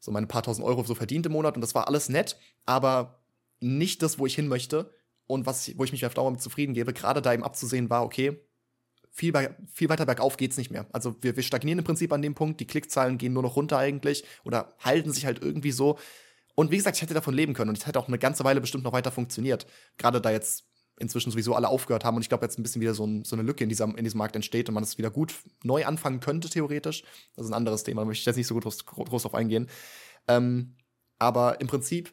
so 0.00 0.10
meine 0.10 0.26
paar 0.26 0.42
tausend 0.42 0.66
Euro 0.66 0.82
so 0.84 0.94
verdient 0.94 1.26
im 1.26 1.32
Monat 1.32 1.54
und 1.56 1.60
das 1.60 1.74
war 1.74 1.88
alles 1.88 2.08
nett, 2.08 2.36
aber 2.66 3.22
nicht 3.60 4.02
das, 4.02 4.18
wo 4.18 4.26
ich 4.26 4.34
hin 4.34 4.48
möchte 4.48 4.92
und 5.26 5.46
was, 5.46 5.76
wo 5.76 5.84
ich 5.84 5.92
mich 5.92 6.06
auf 6.06 6.14
Dauer 6.14 6.30
mit 6.30 6.40
zufrieden 6.40 6.74
gebe. 6.74 6.92
Gerade 6.92 7.22
da 7.22 7.32
eben 7.32 7.44
abzusehen 7.44 7.90
war, 7.90 8.04
okay, 8.04 8.40
viel, 9.10 9.32
viel 9.72 9.88
weiter 9.88 10.06
bergauf 10.06 10.36
geht's 10.36 10.56
nicht 10.56 10.70
mehr. 10.70 10.86
Also 10.92 11.16
wir, 11.22 11.34
wir 11.36 11.42
stagnieren 11.42 11.78
im 11.78 11.84
Prinzip 11.84 12.12
an 12.12 12.22
dem 12.22 12.34
Punkt, 12.34 12.60
die 12.60 12.66
Klickzahlen 12.66 13.18
gehen 13.18 13.32
nur 13.32 13.42
noch 13.42 13.56
runter 13.56 13.78
eigentlich 13.78 14.24
oder 14.44 14.74
halten 14.78 15.12
sich 15.12 15.26
halt 15.26 15.42
irgendwie 15.42 15.72
so. 15.72 15.98
Und 16.54 16.70
wie 16.70 16.76
gesagt, 16.76 16.96
ich 16.96 17.02
hätte 17.02 17.14
davon 17.14 17.34
leben 17.34 17.54
können 17.54 17.70
und 17.70 17.78
es 17.78 17.86
hätte 17.86 17.98
auch 17.98 18.08
eine 18.08 18.18
ganze 18.18 18.44
Weile 18.44 18.60
bestimmt 18.60 18.84
noch 18.84 18.92
weiter 18.92 19.10
funktioniert. 19.10 19.66
Gerade 19.96 20.20
da 20.20 20.30
jetzt 20.30 20.67
inzwischen 20.98 21.30
sowieso 21.30 21.54
alle 21.54 21.68
aufgehört 21.68 22.04
haben 22.04 22.16
und 22.16 22.22
ich 22.22 22.28
glaube 22.28 22.44
jetzt 22.44 22.58
ein 22.58 22.62
bisschen 22.62 22.80
wieder 22.80 22.94
so, 22.94 23.06
ein, 23.06 23.24
so 23.24 23.36
eine 23.36 23.42
Lücke 23.42 23.64
in, 23.64 23.68
dieser, 23.68 23.84
in 23.84 24.04
diesem 24.04 24.18
Markt 24.18 24.36
entsteht 24.36 24.68
und 24.68 24.74
man 24.74 24.82
es 24.82 24.98
wieder 24.98 25.10
gut 25.10 25.34
neu 25.62 25.84
anfangen 25.86 26.20
könnte, 26.20 26.48
theoretisch. 26.48 27.02
Das 27.36 27.46
ist 27.46 27.50
ein 27.50 27.54
anderes 27.54 27.84
Thema, 27.84 28.02
da 28.02 28.06
möchte 28.06 28.20
ich 28.20 28.26
jetzt 28.26 28.36
nicht 28.36 28.46
so 28.46 28.54
gut 28.54 28.64
groß, 28.64 28.86
groß 28.86 29.22
drauf 29.22 29.34
eingehen. 29.34 29.68
Ähm, 30.26 30.76
aber 31.18 31.60
im 31.60 31.66
Prinzip, 31.66 32.12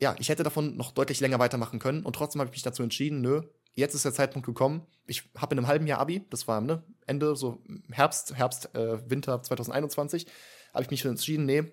ja, 0.00 0.14
ich 0.18 0.28
hätte 0.28 0.42
davon 0.42 0.76
noch 0.76 0.92
deutlich 0.92 1.20
länger 1.20 1.38
weitermachen 1.38 1.78
können 1.78 2.04
und 2.04 2.14
trotzdem 2.14 2.40
habe 2.40 2.48
ich 2.48 2.54
mich 2.54 2.62
dazu 2.62 2.82
entschieden, 2.82 3.20
nö, 3.20 3.42
jetzt 3.74 3.94
ist 3.94 4.04
der 4.04 4.12
Zeitpunkt 4.12 4.46
gekommen. 4.46 4.86
Ich 5.06 5.24
habe 5.36 5.54
in 5.54 5.58
einem 5.58 5.68
halben 5.68 5.86
Jahr 5.86 6.00
Abi, 6.00 6.26
das 6.30 6.48
war 6.48 6.60
ne, 6.60 6.82
Ende, 7.06 7.36
so 7.36 7.62
Herbst, 7.90 8.34
Herbst, 8.34 8.74
äh, 8.74 9.10
Winter 9.10 9.42
2021, 9.42 10.26
habe 10.72 10.84
ich 10.84 10.90
mich 10.90 11.04
entschieden, 11.04 11.46
nee, 11.46 11.64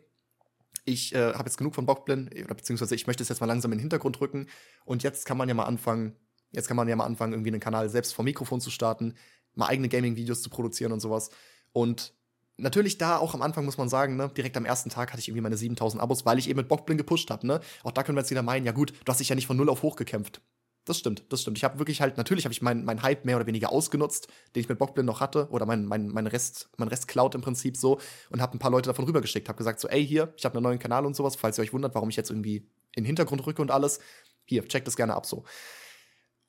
ich 0.86 1.14
äh, 1.14 1.34
habe 1.34 1.46
jetzt 1.46 1.58
genug 1.58 1.76
von 1.76 1.86
Bockblin, 1.86 2.30
oder 2.44 2.56
beziehungsweise 2.56 2.96
ich 2.96 3.08
möchte 3.08 3.24
es 3.24 3.30
jetzt 3.30 3.42
mal 3.42 3.48
langsam 3.48 3.72
in 3.72 3.78
den 3.78 3.84
Hintergrund 3.84 4.22
rücken. 4.22 4.48
Und 4.86 5.04
jetzt 5.04 5.26
kann 5.26 5.38
man 5.38 5.50
ja 5.50 5.56
mal 5.56 5.66
anfangen, 5.66 6.16
jetzt 6.52 6.68
kann 6.68 6.78
man 6.78 6.88
ja 6.88 6.96
mal 6.96 7.06
anfangen, 7.06 7.34
irgendwie 7.34 7.50
einen 7.50 7.60
Kanal 7.60 7.90
selbst 7.90 8.14
vom 8.14 8.26
Mikrofon 8.26 8.62
zu 8.62 8.70
starten, 8.70 9.16
mal 9.56 9.68
eigene 9.68 9.90
Gaming-Videos 9.90 10.42
zu 10.42 10.50
produzieren 10.50 10.92
und 10.92 11.00
sowas. 11.00 11.32
Und 11.74 12.14
natürlich 12.58 12.98
da 12.98 13.18
auch 13.18 13.34
am 13.34 13.42
Anfang 13.42 13.66
muss 13.66 13.78
man 13.78 13.90
sagen, 13.90 14.16
ne, 14.16 14.30
direkt 14.30 14.56
am 14.58 14.66
ersten 14.66 14.90
Tag 14.90 15.12
hatte 15.12 15.20
ich 15.20 15.28
irgendwie 15.28 15.42
meine 15.42 15.58
7000 15.58 16.02
Abos, 16.02 16.26
weil 16.26 16.38
ich 16.38 16.50
eben 16.50 16.58
mit 16.58 16.68
Bockblin 16.68 16.98
gepusht 16.98 17.30
habe, 17.32 17.46
ne? 17.48 17.60
Auch 17.84 17.92
da 17.92 18.04
können 18.04 18.18
wir 18.18 18.22
jetzt 18.22 18.32
wieder 18.32 18.44
meinen, 18.44 18.66
ja 18.66 18.72
gut, 18.72 18.94
du 19.04 19.10
hast 19.10 19.20
dich 19.20 19.30
ja 19.30 19.36
nicht 19.36 19.48
von 19.48 19.58
null 19.58 19.70
auf 19.70 19.82
hoch 19.82 19.96
gekämpft. 19.96 20.42
Das 20.86 21.00
stimmt, 21.00 21.24
das 21.30 21.42
stimmt. 21.42 21.58
Ich 21.58 21.64
habe 21.64 21.80
wirklich 21.80 22.00
halt, 22.02 22.18
natürlich 22.18 22.46
habe 22.46 22.54
ich 22.54 22.62
meinen 22.62 22.86
mein 22.86 23.02
Hype 23.02 23.26
mehr 23.26 23.38
oder 23.38 23.48
weniger 23.48 23.72
ausgenutzt, 23.72 24.28
den 24.54 24.62
ich 24.62 24.70
mit 24.70 24.78
Bockblind 24.78 25.08
noch 25.08 25.20
hatte, 25.20 25.48
oder 25.50 25.66
mein, 25.66 25.86
mein, 25.86 26.10
mein 26.10 26.28
Rest, 26.28 26.70
mein 26.78 26.88
Rest 26.88 27.08
Cloud 27.08 27.34
im 27.34 27.42
Prinzip 27.42 27.76
so, 27.76 28.00
und 28.30 28.40
habe 28.40 28.56
ein 28.56 28.60
paar 28.60 28.70
Leute 28.70 28.88
davon 28.88 29.06
rübergeschickt, 29.06 29.50
habe 29.50 29.58
gesagt 29.58 29.80
so, 29.80 29.88
ey, 29.88 30.06
hier, 30.06 30.32
ich 30.38 30.46
habe 30.46 30.56
einen 30.56 30.64
neuen 30.64 30.78
Kanal 30.78 31.08
und 31.08 31.16
sowas, 31.16 31.36
falls 31.36 31.58
ihr 31.58 31.64
euch 31.64 31.74
wundert, 31.74 31.96
warum 31.96 32.10
ich 32.10 32.16
jetzt 32.16 32.30
irgendwie 32.30 32.58
in 32.96 33.04
den 33.04 33.06
Hintergrund 33.06 33.46
rücke 33.48 33.64
und 33.64 33.72
alles, 33.72 34.00
hier, 34.46 34.68
checkt 34.68 34.86
das 34.86 34.96
gerne 34.96 35.16
ab 35.16 35.26
so. 35.26 35.44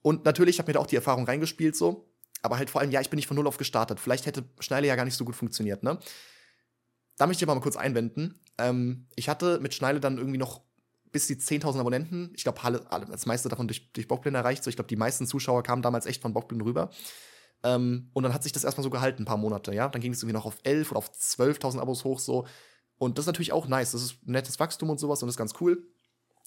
Und 0.03 0.27
natürlich 0.27 0.59
habe 0.59 0.69
mir 0.69 0.75
da 0.75 0.81
auch 0.81 0.87
die 0.87 0.97
Erfahrung 0.97 1.25
reingespielt 1.25 1.75
so, 1.75 2.07
aber 2.43 2.59
halt 2.59 2.69
vor 2.69 2.83
allem, 2.83 2.91
ja, 2.91 3.01
ich 3.01 3.09
bin 3.09 3.17
nicht 3.17 3.27
von 3.27 3.37
null 3.37 3.47
auf 3.47 3.57
gestartet. 3.57 3.99
Vielleicht 3.99 4.27
hätte 4.27 4.45
Schneile 4.61 4.87
ja 4.87 4.97
gar 4.97 5.07
nicht 5.07 5.17
so 5.17 5.25
gut 5.25 5.35
funktioniert, 5.35 5.83
ne? 5.83 5.99
Da 7.17 7.27
möchte 7.27 7.43
ich 7.43 7.49
mal 7.49 7.59
kurz 7.61 7.77
einwenden. 7.77 8.39
Ähm, 8.59 9.07
ich 9.17 9.31
hatte 9.31 9.59
mit 9.61 9.73
Schneile 9.73 10.01
dann 10.01 10.19
irgendwie 10.19 10.39
noch 10.39 10.61
bis 11.17 11.27
die 11.29 11.37
10.000 11.37 11.81
Abonnenten. 11.81 12.31
Ich 12.37 12.43
glaube, 12.43 12.61
das 13.11 13.25
meiste 13.25 13.49
davon 13.49 13.69
durch, 13.69 13.91
durch 13.95 14.07
Bockblind 14.07 14.37
erreicht. 14.37 14.63
So, 14.63 14.69
ich 14.69 14.77
glaube, 14.77 14.89
die 14.89 14.97
meisten 14.97 15.27
Zuschauer 15.27 15.63
kamen 15.63 15.81
damals 15.81 16.05
echt 16.05 16.21
von 16.21 16.35
Bockblind 16.35 16.63
rüber. 16.63 16.91
Ähm, 17.63 18.11
und 18.13 18.23
dann 18.23 18.35
hat 18.35 18.43
sich 18.43 18.53
das 18.53 18.65
erstmal 18.65 18.85
so 18.85 18.91
gehalten, 18.91 19.23
ein 19.23 19.25
paar 19.25 19.39
Monate, 19.39 19.73
ja. 19.75 19.89
Dann 19.89 20.03
ging 20.03 20.13
es 20.13 20.23
irgendwie 20.23 20.35
noch 20.35 20.45
auf 20.45 20.59
11 20.63 20.91
oder 20.91 20.99
auf 20.99 21.11
12.000 21.11 21.81
Abos 21.81 22.05
hoch, 22.05 22.19
so. 22.19 22.47
Und 22.99 23.17
das 23.17 23.23
ist 23.23 23.29
natürlich 23.29 23.53
auch 23.55 23.67
nice. 23.67 23.93
Das 23.93 24.03
ist 24.03 24.27
ein 24.27 24.33
nettes 24.33 24.61
Wachstum 24.61 24.91
und 24.91 25.01
sowas 25.01 25.23
und 25.23 25.29
das 25.29 25.37
ist 25.37 25.39
ganz 25.39 25.55
cool. 25.59 25.87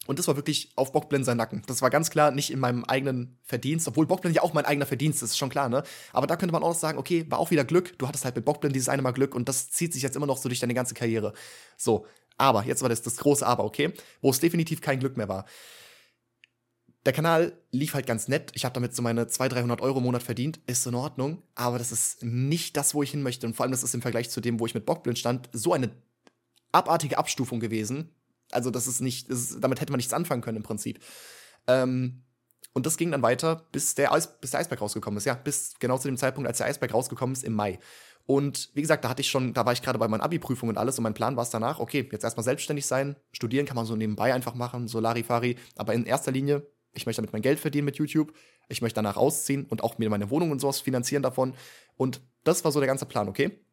Und 0.05 0.19
das 0.19 0.27
war 0.27 0.35
wirklich 0.35 0.71
auf 0.75 0.91
Bockblind 0.91 1.25
sein 1.25 1.37
Nacken. 1.37 1.63
Das 1.65 1.81
war 1.81 1.89
ganz 1.89 2.11
klar 2.11 2.29
nicht 2.29 2.51
in 2.51 2.59
meinem 2.59 2.83
eigenen 2.85 3.39
Verdienst, 3.41 3.87
obwohl 3.87 4.05
Bockblind 4.05 4.35
ja 4.35 4.43
auch 4.43 4.53
mein 4.53 4.65
eigener 4.65 4.85
Verdienst 4.85 5.23
ist, 5.23 5.31
ist 5.31 5.37
schon 5.39 5.49
klar, 5.49 5.67
ne? 5.67 5.81
Aber 6.13 6.27
da 6.27 6.35
könnte 6.35 6.53
man 6.53 6.61
auch 6.61 6.75
sagen, 6.75 6.99
okay, 6.99 7.25
war 7.29 7.39
auch 7.39 7.49
wieder 7.49 7.65
Glück. 7.65 7.97
Du 7.97 8.07
hattest 8.07 8.23
halt 8.23 8.35
mit 8.35 8.45
Bockblind 8.45 8.75
dieses 8.75 8.87
eine 8.89 9.01
Mal 9.01 9.13
Glück 9.13 9.33
und 9.33 9.49
das 9.49 9.71
zieht 9.71 9.93
sich 9.93 10.03
jetzt 10.03 10.15
immer 10.15 10.27
noch 10.27 10.37
so 10.37 10.47
durch 10.47 10.59
deine 10.59 10.75
ganze 10.75 10.93
Karriere. 10.93 11.33
So. 11.75 12.05
Aber, 12.39 12.63
jetzt 12.65 12.81
war 12.81 12.89
das 12.89 13.01
das 13.01 13.17
große 13.17 13.45
Aber, 13.45 13.65
okay? 13.65 13.93
Wo 14.21 14.29
es 14.29 14.39
definitiv 14.39 14.81
kein 14.81 14.99
Glück 14.99 15.17
mehr 15.17 15.29
war. 15.29 15.45
Der 17.05 17.13
Kanal 17.13 17.53
lief 17.71 17.93
halt 17.93 18.07
ganz 18.07 18.27
nett. 18.27 18.51
Ich 18.55 18.65
habe 18.65 18.73
damit 18.73 18.95
so 18.95 19.01
meine 19.01 19.27
200, 19.27 19.59
300 19.59 19.81
Euro 19.81 19.99
im 19.99 20.05
Monat 20.05 20.23
verdient. 20.23 20.59
Ist 20.67 20.85
in 20.87 20.95
Ordnung. 20.95 21.43
Aber 21.55 21.77
das 21.77 21.91
ist 21.91 22.23
nicht 22.23 22.77
das, 22.77 22.93
wo 22.93 23.03
ich 23.03 23.11
hin 23.11 23.23
möchte. 23.23 23.45
Und 23.45 23.55
vor 23.55 23.63
allem, 23.63 23.71
das 23.71 23.83
ist 23.83 23.93
im 23.93 24.01
Vergleich 24.01 24.29
zu 24.29 24.41
dem, 24.41 24.59
wo 24.59 24.65
ich 24.65 24.73
mit 24.73 24.85
Bockblind 24.85 25.17
stand, 25.19 25.49
so 25.53 25.73
eine 25.73 25.91
abartige 26.71 27.17
Abstufung 27.17 27.59
gewesen. 27.59 28.13
Also, 28.51 28.71
das 28.71 28.87
ist 28.87 29.01
nicht, 29.01 29.29
das 29.29 29.39
ist, 29.39 29.63
damit 29.63 29.81
hätte 29.81 29.91
man 29.91 29.97
nichts 29.97 30.13
anfangen 30.13 30.41
können 30.41 30.57
im 30.57 30.63
Prinzip. 30.63 30.99
Ähm, 31.67 32.23
und 32.73 32.85
das 32.85 32.97
ging 32.97 33.11
dann 33.11 33.21
weiter, 33.21 33.67
bis 33.71 33.95
der, 33.95 34.13
Eis, 34.13 34.39
bis 34.39 34.51
der 34.51 34.59
Eisberg 34.59 34.81
rausgekommen 34.81 35.17
ist. 35.17 35.25
Ja, 35.25 35.33
bis 35.33 35.73
genau 35.79 35.97
zu 35.97 36.07
dem 36.07 36.17
Zeitpunkt, 36.17 36.47
als 36.47 36.57
der 36.57 36.67
Eisberg 36.67 36.93
rausgekommen 36.93 37.33
ist 37.33 37.43
im 37.43 37.53
Mai. 37.53 37.79
Und 38.29 38.69
wie 38.75 38.81
gesagt, 38.81 39.03
da 39.03 39.09
hatte 39.09 39.21
ich 39.21 39.27
schon, 39.27 39.55
da 39.55 39.65
war 39.65 39.73
ich 39.73 39.81
gerade 39.81 39.97
bei 39.97 40.07
meinen 40.07 40.21
Abi-Prüfungen 40.21 40.75
und 40.75 40.77
alles 40.77 40.99
und 40.99 41.03
mein 41.03 41.15
Plan 41.15 41.35
war 41.35 41.41
es 41.41 41.49
danach, 41.49 41.79
okay, 41.79 42.07
jetzt 42.11 42.23
erstmal 42.23 42.43
selbstständig 42.43 42.85
sein, 42.85 43.15
studieren 43.31 43.65
kann 43.65 43.75
man 43.75 43.87
so 43.87 43.95
nebenbei 43.95 44.35
einfach 44.35 44.53
machen, 44.53 44.87
so 44.87 44.99
Larifari, 44.99 45.55
aber 45.77 45.95
in 45.95 46.05
erster 46.05 46.31
Linie, 46.31 46.61
ich 46.93 47.07
möchte 47.07 47.23
damit 47.23 47.33
mein 47.33 47.41
Geld 47.41 47.59
verdienen 47.59 47.85
mit 47.85 47.95
YouTube, 47.95 48.31
ich 48.67 48.83
möchte 48.83 48.97
danach 48.97 49.17
ausziehen 49.17 49.65
und 49.65 49.83
auch 49.83 49.97
mir 49.97 50.11
meine 50.11 50.29
Wohnung 50.29 50.51
und 50.51 50.61
sowas 50.61 50.79
finanzieren 50.79 51.23
davon 51.23 51.55
und 51.97 52.21
das 52.43 52.63
war 52.63 52.71
so 52.71 52.79
der 52.79 52.85
ganze 52.85 53.07
Plan, 53.07 53.29
okay? 53.29 53.65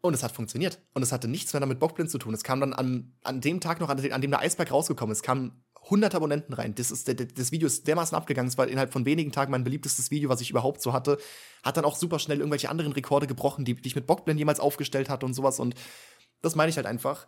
Und 0.00 0.14
es 0.14 0.24
hat 0.24 0.32
funktioniert. 0.32 0.80
Und 0.92 1.04
es 1.04 1.12
hatte 1.12 1.28
nichts 1.28 1.52
mehr 1.52 1.60
damit 1.60 1.78
Bockblind 1.78 2.10
zu 2.10 2.18
tun. 2.18 2.34
Es 2.34 2.42
kam 2.42 2.58
dann 2.58 2.72
an, 2.72 3.12
an 3.22 3.40
dem 3.40 3.60
Tag 3.60 3.78
noch, 3.78 3.90
an, 3.90 3.98
dem 3.98 4.30
der 4.32 4.40
Eisberg 4.40 4.72
rausgekommen 4.72 5.12
ist, 5.12 5.22
kamen 5.22 5.62
100 5.84 6.14
Abonnenten 6.14 6.52
rein. 6.54 6.74
Das, 6.74 6.90
ist, 6.90 7.08
das 7.08 7.52
Video 7.52 7.66
ist 7.66 7.86
dermaßen 7.86 8.16
abgegangen. 8.16 8.48
Es 8.48 8.58
war 8.58 8.68
innerhalb 8.68 8.92
von 8.92 9.04
wenigen 9.04 9.32
Tagen 9.32 9.50
mein 9.50 9.64
beliebtestes 9.64 10.10
Video, 10.10 10.28
was 10.28 10.40
ich 10.40 10.50
überhaupt 10.50 10.80
so 10.80 10.92
hatte. 10.92 11.18
Hat 11.62 11.76
dann 11.76 11.84
auch 11.84 11.96
super 11.96 12.18
schnell 12.18 12.38
irgendwelche 12.38 12.70
anderen 12.70 12.92
Rekorde 12.92 13.26
gebrochen, 13.26 13.64
die, 13.64 13.74
die 13.74 13.88
ich 13.88 13.96
mit 13.96 14.06
Bockblind 14.06 14.38
jemals 14.38 14.60
aufgestellt 14.60 15.08
hatte 15.08 15.26
und 15.26 15.34
sowas. 15.34 15.58
Und 15.60 15.74
das 16.40 16.54
meine 16.54 16.70
ich 16.70 16.76
halt 16.76 16.86
einfach 16.86 17.26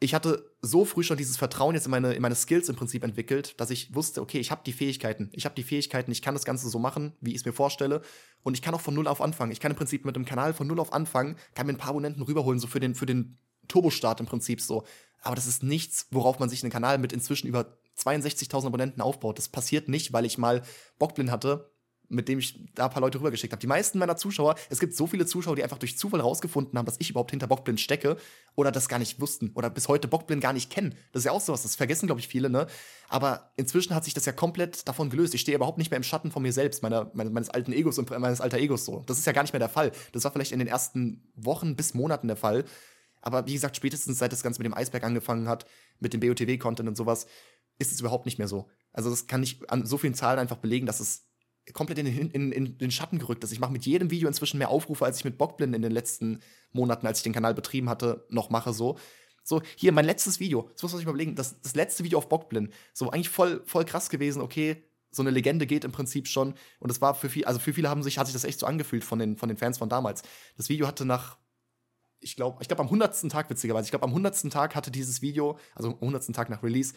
ich 0.00 0.14
hatte 0.14 0.54
so 0.62 0.84
früh 0.84 1.02
schon 1.02 1.16
dieses 1.16 1.36
Vertrauen 1.36 1.74
jetzt 1.74 1.86
in 1.86 1.90
meine, 1.90 2.12
in 2.12 2.22
meine 2.22 2.34
Skills 2.34 2.68
im 2.68 2.76
Prinzip 2.76 3.02
entwickelt, 3.02 3.60
dass 3.60 3.70
ich 3.70 3.94
wusste, 3.94 4.20
okay, 4.20 4.38
ich 4.38 4.50
habe 4.50 4.62
die 4.64 4.72
Fähigkeiten. 4.72 5.30
Ich 5.32 5.44
habe 5.44 5.56
die 5.56 5.64
Fähigkeiten, 5.64 6.12
ich 6.12 6.22
kann 6.22 6.34
das 6.34 6.44
Ganze 6.44 6.68
so 6.68 6.78
machen, 6.78 7.14
wie 7.20 7.30
ich 7.30 7.38
es 7.38 7.44
mir 7.44 7.52
vorstelle. 7.52 8.02
Und 8.42 8.54
ich 8.54 8.62
kann 8.62 8.74
auch 8.74 8.80
von 8.80 8.94
null 8.94 9.08
auf 9.08 9.20
anfangen. 9.20 9.50
Ich 9.50 9.58
kann 9.58 9.72
im 9.72 9.76
Prinzip 9.76 10.04
mit 10.04 10.14
dem 10.14 10.24
Kanal 10.24 10.54
von 10.54 10.68
null 10.68 10.78
auf 10.78 10.92
anfangen, 10.92 11.36
kann 11.54 11.66
mir 11.66 11.72
ein 11.72 11.78
paar 11.78 11.90
Abonnenten 11.90 12.22
rüberholen, 12.22 12.60
so 12.60 12.68
für 12.68 12.80
den, 12.80 12.94
für 12.94 13.06
den 13.06 13.38
Turbostart 13.68 14.20
im 14.20 14.26
Prinzip 14.26 14.60
so. 14.60 14.84
Aber 15.20 15.34
das 15.34 15.46
ist 15.46 15.62
nichts, 15.62 16.06
worauf 16.10 16.38
man 16.38 16.48
sich 16.48 16.62
einen 16.62 16.72
Kanal 16.72 16.98
mit 16.98 17.12
inzwischen 17.12 17.48
über 17.48 17.78
62.000 17.98 18.66
Abonnenten 18.66 19.00
aufbaut. 19.00 19.38
Das 19.38 19.48
passiert 19.48 19.88
nicht, 19.88 20.12
weil 20.12 20.24
ich 20.24 20.38
mal 20.38 20.62
Bockblind 20.98 21.30
hatte 21.30 21.70
mit 22.08 22.28
dem 22.28 22.38
ich 22.38 22.58
da 22.74 22.86
ein 22.86 22.90
paar 22.90 23.02
Leute 23.02 23.18
rübergeschickt 23.18 23.52
habe. 23.52 23.60
Die 23.60 23.66
meisten 23.66 23.98
meiner 23.98 24.16
Zuschauer, 24.16 24.54
es 24.70 24.80
gibt 24.80 24.94
so 24.94 25.06
viele 25.06 25.26
Zuschauer, 25.26 25.56
die 25.56 25.62
einfach 25.62 25.78
durch 25.78 25.98
Zufall 25.98 26.20
rausgefunden 26.20 26.78
haben, 26.78 26.86
dass 26.86 26.96
ich 26.98 27.10
überhaupt 27.10 27.30
hinter 27.30 27.46
Bockblind 27.46 27.80
stecke 27.80 28.16
oder 28.54 28.72
das 28.72 28.88
gar 28.88 28.98
nicht 28.98 29.20
wussten 29.20 29.50
oder 29.54 29.70
bis 29.70 29.88
heute 29.88 30.08
Bockblind 30.08 30.42
gar 30.42 30.52
nicht 30.52 30.70
kennen. 30.70 30.94
Das 31.12 31.20
ist 31.20 31.26
ja 31.26 31.32
auch 31.32 31.40
sowas, 31.40 31.62
das 31.62 31.76
vergessen, 31.76 32.06
glaube 32.06 32.20
ich, 32.20 32.28
viele, 32.28 32.50
ne? 32.50 32.66
Aber 33.08 33.52
inzwischen 33.56 33.94
hat 33.94 34.04
sich 34.04 34.14
das 34.14 34.24
ja 34.24 34.32
komplett 34.32 34.88
davon 34.88 35.10
gelöst. 35.10 35.34
Ich 35.34 35.42
stehe 35.42 35.56
überhaupt 35.56 35.78
nicht 35.78 35.90
mehr 35.90 35.98
im 35.98 36.02
Schatten 36.02 36.30
von 36.30 36.42
mir 36.42 36.52
selbst, 36.52 36.82
meiner, 36.82 37.10
meines 37.14 37.50
alten 37.50 37.72
Egos 37.72 37.98
und 37.98 38.10
meines 38.10 38.40
alter 38.40 38.58
Egos 38.58 38.84
so. 38.84 39.02
Das 39.06 39.18
ist 39.18 39.26
ja 39.26 39.32
gar 39.32 39.42
nicht 39.42 39.52
mehr 39.52 39.60
der 39.60 39.68
Fall. 39.68 39.92
Das 40.12 40.24
war 40.24 40.32
vielleicht 40.32 40.52
in 40.52 40.58
den 40.58 40.68
ersten 40.68 41.30
Wochen 41.34 41.76
bis 41.76 41.94
Monaten 41.94 42.28
der 42.28 42.36
Fall. 42.36 42.64
Aber 43.28 43.46
wie 43.46 43.52
gesagt, 43.52 43.76
spätestens 43.76 44.18
seit 44.18 44.32
das 44.32 44.42
Ganze 44.42 44.58
mit 44.58 44.64
dem 44.64 44.72
Eisberg 44.72 45.04
angefangen 45.04 45.50
hat, 45.50 45.66
mit 46.00 46.14
dem 46.14 46.20
BOTW-Content 46.20 46.88
und 46.88 46.96
sowas, 46.96 47.26
ist 47.78 47.92
es 47.92 48.00
überhaupt 48.00 48.24
nicht 48.24 48.38
mehr 48.38 48.48
so. 48.48 48.70
Also 48.90 49.10
das 49.10 49.26
kann 49.26 49.42
ich 49.42 49.70
an 49.70 49.84
so 49.84 49.98
vielen 49.98 50.14
Zahlen 50.14 50.38
einfach 50.38 50.56
belegen, 50.56 50.86
dass 50.86 50.98
es 50.98 51.26
komplett 51.74 51.98
in 51.98 52.06
den, 52.06 52.30
in, 52.30 52.52
in 52.52 52.78
den 52.78 52.90
Schatten 52.90 53.18
gerückt 53.18 53.44
ist. 53.44 53.52
Ich 53.52 53.60
mache 53.60 53.70
mit 53.70 53.84
jedem 53.84 54.10
Video 54.10 54.28
inzwischen 54.28 54.56
mehr 54.56 54.70
Aufrufe, 54.70 55.04
als 55.04 55.18
ich 55.18 55.26
mit 55.26 55.36
Bockblind 55.36 55.76
in 55.76 55.82
den 55.82 55.92
letzten 55.92 56.40
Monaten, 56.72 57.06
als 57.06 57.18
ich 57.18 57.22
den 57.22 57.34
Kanal 57.34 57.52
betrieben 57.52 57.90
hatte, 57.90 58.24
noch 58.30 58.48
mache. 58.48 58.72
So, 58.72 58.96
so 59.44 59.60
hier 59.76 59.92
mein 59.92 60.06
letztes 60.06 60.40
Video. 60.40 60.70
Das 60.72 60.82
muss 60.82 60.92
man 60.92 61.00
sich 61.00 61.06
mal 61.06 61.12
überlegen. 61.12 61.34
Das, 61.34 61.60
das 61.60 61.74
letzte 61.74 62.04
Video 62.04 62.16
auf 62.16 62.30
Bockblind. 62.30 62.72
So 62.94 63.10
eigentlich 63.10 63.28
voll, 63.28 63.60
voll 63.66 63.84
krass 63.84 64.08
gewesen. 64.08 64.40
Okay, 64.40 64.84
so 65.10 65.22
eine 65.22 65.32
Legende 65.32 65.66
geht 65.66 65.84
im 65.84 65.92
Prinzip 65.92 66.28
schon. 66.28 66.54
Und 66.78 66.90
es 66.90 67.02
war 67.02 67.14
für 67.14 67.28
viele, 67.28 67.46
also 67.46 67.60
für 67.60 67.74
viele 67.74 67.90
haben 67.90 68.02
sich, 68.02 68.18
hat 68.18 68.26
sich 68.26 68.32
das 68.32 68.44
echt 68.44 68.58
so 68.58 68.64
angefühlt 68.64 69.04
von 69.04 69.18
den, 69.18 69.36
von 69.36 69.50
den 69.50 69.58
Fans 69.58 69.76
von 69.76 69.90
damals. 69.90 70.22
Das 70.56 70.70
Video 70.70 70.86
hatte 70.86 71.04
nach 71.04 71.36
ich 72.20 72.36
glaube, 72.36 72.58
ich 72.60 72.68
glaube 72.68 72.82
am 72.82 72.86
100. 72.86 73.30
Tag 73.30 73.50
witzigerweise, 73.50 73.86
ich 73.86 73.90
glaube 73.90 74.04
am 74.04 74.10
100. 74.10 74.50
Tag 74.50 74.74
hatte 74.74 74.90
dieses 74.90 75.22
Video, 75.22 75.58
also 75.74 75.90
am 75.90 75.94
100. 75.94 76.34
Tag 76.34 76.50
nach 76.50 76.62
Release, 76.62 76.94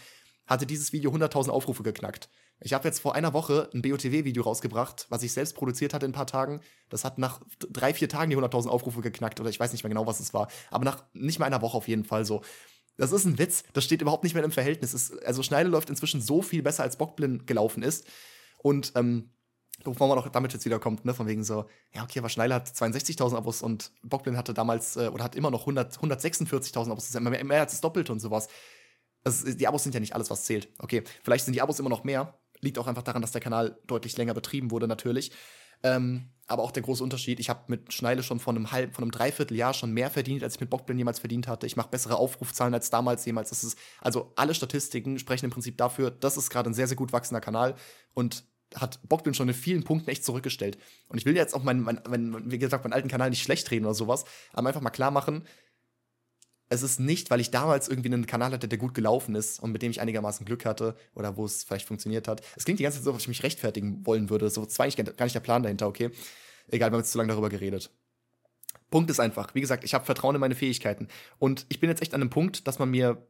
hatte 0.48 0.66
dieses 0.66 0.92
Video 0.92 1.12
100.000 1.12 1.50
Aufrufe 1.50 1.84
geknackt. 1.84 2.30
Ich 2.60 2.74
habe 2.74 2.88
jetzt 2.88 3.00
vor 3.00 3.16
einer 3.16 3.34
Woche 3.34 3.70
ein 3.74 3.82
BOTW-Video 3.82 4.44
rausgebracht, 4.44 5.08
was 5.10 5.24
ich 5.24 5.34
selbst 5.34 5.56
produziert 5.56 5.94
hatte 5.94 6.06
in 6.06 6.12
ein 6.12 6.16
paar 6.16 6.28
Tagen. 6.28 6.62
Das 6.90 7.04
hat 7.04 7.18
nach 7.18 7.42
drei, 7.72 7.94
vier 7.94 8.10
Tagen 8.10 8.30
die 8.30 8.38
100.000 8.38 8.68
Aufrufe 8.68 9.01
geknackt 9.01 9.40
oder 9.40 9.50
ich 9.50 9.60
weiß 9.60 9.72
nicht 9.72 9.84
mehr 9.84 9.90
genau, 9.90 10.06
was 10.06 10.20
es 10.20 10.34
war. 10.34 10.48
Aber 10.70 10.86
nach 10.86 11.04
nicht 11.13 11.40
mal 11.40 11.46
einer 11.46 11.62
Woche 11.62 11.78
auf 11.78 11.88
jeden 11.88 12.04
Fall 12.04 12.25
so. 12.25 12.42
Das 12.98 13.12
ist 13.12 13.25
ein 13.25 13.40
Witz. 13.40 13.63
Das 13.74 13.84
steht 13.84 14.01
überhaupt 14.01 14.24
nicht 14.24 14.36
mehr 14.36 14.44
im 14.44 14.51
Verhältnis. 14.51 14.94
Es, 14.94 15.18
also 15.20 15.42
Schneide 15.42 15.70
läuft 15.70 15.90
inzwischen 15.90 16.22
so 16.22 16.42
viel 16.42 16.62
besser, 16.62 16.84
als 16.84 16.98
Bockblind 16.98 17.48
gelaufen 17.48 17.82
ist. 17.82 18.06
Und 18.60 18.92
ähm, 18.96 19.32
wovon 19.85 20.09
man 20.09 20.17
auch 20.17 20.27
damit 20.29 20.53
jetzt 20.53 20.65
wieder 20.65 20.79
kommt, 20.79 21.05
ne, 21.05 21.13
von 21.13 21.27
wegen 21.27 21.43
so, 21.43 21.65
ja, 21.93 22.03
okay, 22.03 22.19
aber 22.19 22.29
Schneider 22.29 22.55
hat 22.55 22.67
62.000 22.67 23.35
Abos 23.35 23.61
und 23.61 23.91
Bockblind 24.03 24.38
hatte 24.38 24.53
damals 24.53 24.95
äh, 24.97 25.07
oder 25.07 25.23
hat 25.23 25.35
immer 25.35 25.51
noch 25.51 25.67
146.000 25.67 26.91
Abos, 26.91 27.05
das 27.05 27.07
ist 27.09 27.13
ja 27.13 27.19
mehr, 27.21 27.43
mehr 27.43 27.61
als 27.61 27.71
das 27.71 27.81
Doppelte 27.81 28.11
und 28.11 28.19
sowas. 28.19 28.47
Also, 29.23 29.53
die 29.53 29.67
Abos 29.67 29.83
sind 29.83 29.93
ja 29.93 30.00
nicht 30.00 30.15
alles, 30.15 30.29
was 30.29 30.45
zählt. 30.45 30.69
Okay, 30.79 31.03
vielleicht 31.23 31.45
sind 31.45 31.53
die 31.53 31.61
Abos 31.61 31.79
immer 31.79 31.89
noch 31.89 32.03
mehr, 32.03 32.39
Liegt 32.61 32.77
auch 32.77 32.88
einfach 32.88 33.03
daran, 33.03 33.21
dass 33.21 33.31
der 33.31 33.41
Kanal 33.41 33.79
deutlich 33.88 34.15
länger 34.17 34.35
betrieben 34.35 34.69
wurde, 34.71 34.88
natürlich. 34.88 35.31
Ähm, 35.83 36.29
aber 36.45 36.61
auch 36.61 36.71
der 36.71 36.83
große 36.83 37.03
Unterschied, 37.03 37.39
ich 37.39 37.50
habe 37.50 37.63
mit 37.67 37.91
Schneile 37.91 38.21
schon 38.21 38.39
von 38.39 38.55
einem 38.55 38.71
halben, 38.71 38.93
von 38.93 39.03
einem 39.03 39.11
Dreivierteljahr 39.11 39.73
schon 39.73 39.91
mehr 39.93 40.11
verdient, 40.11 40.43
als 40.43 40.55
ich 40.55 40.61
mit 40.61 40.69
Bockblind 40.69 41.00
jemals 41.00 41.19
verdient 41.19 41.47
hatte. 41.47 41.65
Ich 41.65 41.75
mache 41.75 41.89
bessere 41.89 42.17
Aufrufzahlen 42.17 42.73
als 42.75 42.91
damals 42.91 43.25
jemals. 43.25 43.50
Das 43.50 43.63
ist, 43.63 43.79
also 44.00 44.31
alle 44.35 44.53
Statistiken 44.53 45.17
sprechen 45.17 45.45
im 45.45 45.51
Prinzip 45.51 45.77
dafür, 45.77 46.11
das 46.11 46.38
ist 46.38 46.51
gerade 46.51 46.69
ein 46.69 46.75
sehr, 46.75 46.88
sehr 46.88 46.97
gut 46.97 47.13
wachsender 47.13 47.41
Kanal 47.41 47.75
und 48.13 48.43
hat 48.75 49.00
Bockblind 49.08 49.36
schon 49.36 49.48
in 49.48 49.54
vielen 49.54 49.84
Punkten 49.84 50.10
echt 50.10 50.24
zurückgestellt. 50.24 50.78
Und 51.08 51.18
ich 51.18 51.25
will 51.25 51.36
jetzt 51.36 51.54
auch 51.54 51.63
meinen, 51.63 51.82
mein, 51.82 52.01
mein, 52.08 52.51
wie 52.51 52.58
gesagt, 52.58 52.84
meinen 52.84 52.94
alten 52.94 53.10
Kanal 53.10 53.30
nicht 53.30 53.44
schlecht 53.44 53.70
reden 53.72 53.86
oder 53.86 53.94
sowas, 53.94 54.25
aber 54.54 54.68
einfach 54.68 54.82
mal 54.82 54.90
klar 54.90 55.12
machen, 55.12 55.44
es 56.72 56.84
ist 56.84 57.01
nicht, 57.01 57.30
weil 57.30 57.42
ich 57.42 57.51
damals 57.51 57.90
irgendwie 57.90 58.13
einen 58.13 58.25
Kanal 58.25 58.54
hatte, 58.54 58.70
der 58.70 58.78
gut 58.78 58.94
gelaufen 58.94 59.36
ist 59.36 59.60
und 59.60 59.74
mit 59.74 59.82
dem 59.82 59.92
ich 59.92 60.00
einigermaßen 60.00 60.46
Glück 60.46 60.66
hatte 60.66 60.96
oder 61.13 61.36
wo 61.36 61.44
es 61.44 61.66
vielleicht 61.66 61.86
funktioniert 61.86 62.30
hat. 62.30 62.42
Es 62.56 62.63
klingt 62.63 62.80
die 62.80 62.84
ganze 62.84 63.00
Zeit 63.00 63.06
so, 63.06 63.12
als 63.12 63.24
ich 63.24 63.28
mich 63.28 63.44
rechtfertigen 63.44 64.06
wollen 64.06 64.30
würde. 64.30 64.50
So 64.50 64.66
zwar 64.66 64.86
eigentlich 64.86 64.96
gar 65.18 65.25
nicht 65.25 65.36
der 65.36 65.42
Plan 65.42 65.63
dahinter, 65.63 65.88
okay? 65.88 66.12
Egal, 66.70 66.90
wir 66.90 66.94
haben 66.94 67.01
jetzt 67.01 67.12
zu 67.12 67.18
lange 67.18 67.28
darüber 67.28 67.50
geredet. 67.50 67.92
Punkt 68.90 69.10
ist 69.10 69.20
einfach, 69.20 69.54
wie 69.54 69.60
gesagt, 69.60 69.84
ich 69.84 69.94
habe 69.94 70.06
Vertrauen 70.06 70.36
in 70.36 70.40
meine 70.40 70.56
Fähigkeiten. 70.56 71.10
Und 71.40 71.66
ich 71.68 71.82
bin 71.82 71.90
jetzt 71.90 72.01
echt 72.01 72.13
an 72.13 72.22
einem 72.22 72.30
Punkt, 72.30 72.66
dass 72.68 72.80
man 72.80 72.90
mir 72.90 73.28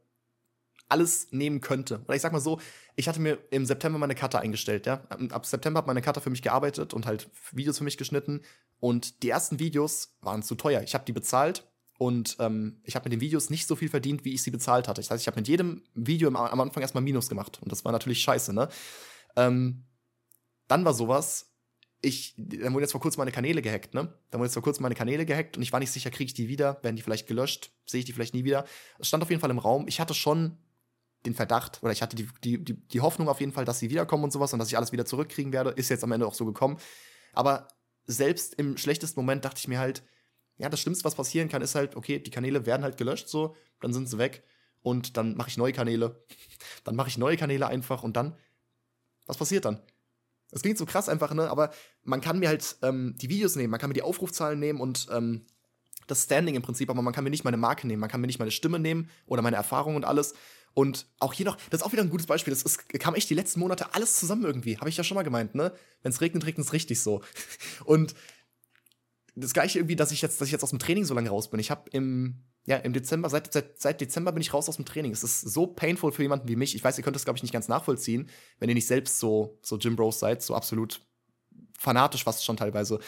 alles 0.92 1.28
nehmen 1.32 1.60
könnte. 1.62 2.02
Oder 2.04 2.14
ich 2.14 2.20
sag 2.20 2.32
mal 2.32 2.40
so, 2.40 2.60
ich 2.96 3.08
hatte 3.08 3.18
mir 3.18 3.38
im 3.50 3.64
September 3.64 3.98
meine 3.98 4.14
Cutter 4.14 4.40
eingestellt, 4.40 4.86
ja. 4.86 5.02
Ab 5.30 5.46
September 5.46 5.78
hat 5.78 5.86
meine 5.86 6.02
Cutter 6.02 6.20
für 6.20 6.28
mich 6.28 6.42
gearbeitet 6.42 6.92
und 6.92 7.06
halt 7.06 7.30
Videos 7.50 7.78
für 7.78 7.84
mich 7.84 7.96
geschnitten. 7.96 8.42
Und 8.78 9.22
die 9.22 9.30
ersten 9.30 9.58
Videos 9.58 10.16
waren 10.20 10.42
zu 10.42 10.54
teuer. 10.54 10.82
Ich 10.82 10.92
habe 10.92 11.04
die 11.04 11.12
bezahlt 11.12 11.66
und 11.98 12.36
ähm, 12.40 12.80
ich 12.84 12.94
habe 12.94 13.04
mit 13.04 13.12
den 13.14 13.20
Videos 13.20 13.48
nicht 13.48 13.66
so 13.66 13.74
viel 13.74 13.88
verdient, 13.88 14.24
wie 14.24 14.34
ich 14.34 14.42
sie 14.42 14.50
bezahlt 14.50 14.86
hatte. 14.86 15.00
Das 15.00 15.10
heißt, 15.10 15.22
ich 15.22 15.28
habe 15.28 15.40
mit 15.40 15.48
jedem 15.48 15.82
Video 15.94 16.28
am, 16.28 16.36
am, 16.36 16.60
Anfang 16.60 16.82
erstmal 16.82 17.02
Minus 17.02 17.28
gemacht. 17.28 17.58
Und 17.62 17.72
das 17.72 17.84
war 17.84 17.92
natürlich 17.92 18.20
scheiße, 18.20 18.52
ne? 18.52 18.68
Ähm, 19.36 19.84
dann 20.68 20.84
war 20.84 20.92
sowas, 20.92 21.52
ich, 22.02 22.34
dann 22.36 22.74
wurden 22.74 22.82
jetzt 22.82 22.92
vor 22.92 23.00
kurzem 23.00 23.20
meine 23.20 23.30
Kanäle 23.30 23.62
gehackt, 23.62 23.94
ne? 23.94 24.12
Dann 24.30 24.40
wurden 24.40 24.48
jetzt 24.48 24.54
vor 24.54 24.62
kurzem 24.62 24.82
meine 24.82 24.96
Kanäle 24.96 25.24
gehackt 25.24 25.56
und 25.56 25.62
ich 25.62 25.72
war 25.72 25.80
nicht 25.80 25.92
sicher, 25.92 26.10
kriege 26.10 26.26
ich 26.26 26.34
die 26.34 26.48
wieder? 26.48 26.82
Werden 26.82 26.96
die 26.96 27.02
vielleicht 27.02 27.28
gelöscht? 27.28 27.70
Sehe 27.86 28.00
ich 28.00 28.04
die 28.04 28.12
vielleicht 28.12 28.34
nie 28.34 28.44
wieder? 28.44 28.64
Es 28.98 29.08
stand 29.08 29.22
auf 29.22 29.30
jeden 29.30 29.40
Fall 29.40 29.50
im 29.50 29.58
Raum. 29.58 29.86
Ich 29.86 30.00
hatte 30.00 30.12
schon 30.12 30.58
den 31.26 31.34
Verdacht 31.34 31.82
oder 31.82 31.92
ich 31.92 32.02
hatte 32.02 32.16
die, 32.16 32.28
die, 32.42 32.62
die, 32.62 32.74
die 32.74 33.00
Hoffnung 33.00 33.28
auf 33.28 33.40
jeden 33.40 33.52
Fall, 33.52 33.64
dass 33.64 33.78
sie 33.78 33.90
wiederkommen 33.90 34.24
und 34.24 34.32
sowas 34.32 34.52
und 34.52 34.58
dass 34.58 34.68
ich 34.68 34.76
alles 34.76 34.92
wieder 34.92 35.04
zurückkriegen 35.04 35.52
werde. 35.52 35.70
Ist 35.70 35.88
jetzt 35.88 36.04
am 36.04 36.12
Ende 36.12 36.26
auch 36.26 36.34
so 36.34 36.44
gekommen. 36.44 36.78
Aber 37.32 37.68
selbst 38.06 38.54
im 38.54 38.76
schlechtesten 38.76 39.20
Moment 39.20 39.44
dachte 39.44 39.58
ich 39.58 39.68
mir 39.68 39.78
halt, 39.78 40.02
ja, 40.58 40.68
das 40.68 40.80
Schlimmste, 40.80 41.04
was 41.04 41.14
passieren 41.14 41.48
kann, 41.48 41.62
ist 41.62 41.74
halt, 41.74 41.96
okay, 41.96 42.18
die 42.18 42.30
Kanäle 42.30 42.66
werden 42.66 42.82
halt 42.82 42.96
gelöscht, 42.96 43.28
so, 43.28 43.56
dann 43.80 43.92
sind 43.92 44.08
sie 44.08 44.18
weg 44.18 44.44
und 44.82 45.16
dann 45.16 45.36
mache 45.36 45.48
ich 45.48 45.56
neue 45.56 45.72
Kanäle. 45.72 46.24
Dann 46.84 46.96
mache 46.96 47.08
ich 47.08 47.18
neue 47.18 47.36
Kanäle 47.36 47.68
einfach 47.68 48.02
und 48.02 48.16
dann, 48.16 48.36
was 49.26 49.36
passiert 49.36 49.64
dann? 49.64 49.80
Das 50.50 50.62
klingt 50.62 50.78
so 50.78 50.84
krass 50.84 51.08
einfach, 51.08 51.32
ne? 51.32 51.48
Aber 51.48 51.70
man 52.02 52.20
kann 52.20 52.40
mir 52.40 52.48
halt 52.48 52.76
ähm, 52.82 53.14
die 53.18 53.28
Videos 53.28 53.54
nehmen, 53.54 53.70
man 53.70 53.78
kann 53.80 53.88
mir 53.88 53.94
die 53.94 54.02
Aufrufzahlen 54.02 54.58
nehmen 54.58 54.80
und 54.80 55.06
ähm, 55.12 55.46
das 56.08 56.24
Standing 56.24 56.56
im 56.56 56.62
Prinzip, 56.62 56.90
aber 56.90 57.02
man 57.02 57.14
kann 57.14 57.24
mir 57.24 57.30
nicht 57.30 57.44
meine 57.44 57.56
Marke 57.56 57.86
nehmen, 57.86 58.00
man 58.00 58.10
kann 58.10 58.20
mir 58.20 58.26
nicht 58.26 58.38
meine 58.38 58.50
Stimme 58.50 58.78
nehmen 58.78 59.08
oder 59.26 59.42
meine 59.42 59.56
Erfahrung 59.56 59.96
und 59.96 60.04
alles. 60.04 60.34
Und 60.74 61.06
auch 61.18 61.32
hier 61.32 61.46
noch, 61.46 61.56
das 61.70 61.80
ist 61.80 61.86
auch 61.86 61.92
wieder 61.92 62.02
ein 62.02 62.10
gutes 62.10 62.26
Beispiel. 62.26 62.52
Das 62.52 62.62
ist, 62.62 62.88
kam 62.88 63.14
echt 63.14 63.28
die 63.28 63.34
letzten 63.34 63.60
Monate 63.60 63.94
alles 63.94 64.16
zusammen 64.16 64.44
irgendwie. 64.44 64.78
Habe 64.78 64.88
ich 64.88 64.96
ja 64.96 65.04
schon 65.04 65.14
mal 65.14 65.22
gemeint, 65.22 65.54
ne? 65.54 65.72
Wenn 66.02 66.12
es 66.12 66.20
regnet, 66.20 66.46
regnet 66.46 66.66
es 66.66 66.72
richtig 66.72 67.00
so. 67.00 67.22
Und 67.84 68.14
das 69.34 69.52
gleiche 69.52 69.78
irgendwie, 69.78 69.96
dass 69.96 70.12
ich 70.12 70.22
jetzt, 70.22 70.40
dass 70.40 70.48
ich 70.48 70.52
jetzt 70.52 70.62
aus 70.62 70.70
dem 70.70 70.78
Training 70.78 71.04
so 71.04 71.14
lange 71.14 71.30
raus 71.30 71.50
bin. 71.50 71.60
Ich 71.60 71.70
habe 71.70 71.88
im, 71.90 72.42
ja, 72.64 72.76
im 72.76 72.92
Dezember, 72.92 73.28
seit, 73.30 73.52
seit, 73.52 73.80
seit 73.80 74.00
Dezember 74.00 74.32
bin 74.32 74.42
ich 74.42 74.52
raus 74.52 74.68
aus 74.68 74.76
dem 74.76 74.84
Training. 74.84 75.12
Es 75.12 75.22
ist 75.22 75.40
so 75.40 75.66
painful 75.66 76.12
für 76.12 76.22
jemanden 76.22 76.48
wie 76.48 76.56
mich. 76.56 76.74
Ich 76.74 76.84
weiß, 76.84 76.98
ihr 76.98 77.04
könnt 77.04 77.16
das, 77.16 77.24
glaube 77.24 77.38
ich, 77.38 77.42
nicht 77.42 77.52
ganz 77.52 77.68
nachvollziehen, 77.68 78.28
wenn 78.58 78.68
ihr 78.68 78.74
nicht 78.74 78.86
selbst 78.86 79.18
so, 79.18 79.58
so 79.62 79.78
Gym 79.78 79.96
Bros 79.96 80.18
seid, 80.18 80.42
so 80.42 80.54
absolut 80.54 81.00
fanatisch 81.78 82.24
fast 82.24 82.44
schon 82.44 82.56
teilweise. 82.56 82.98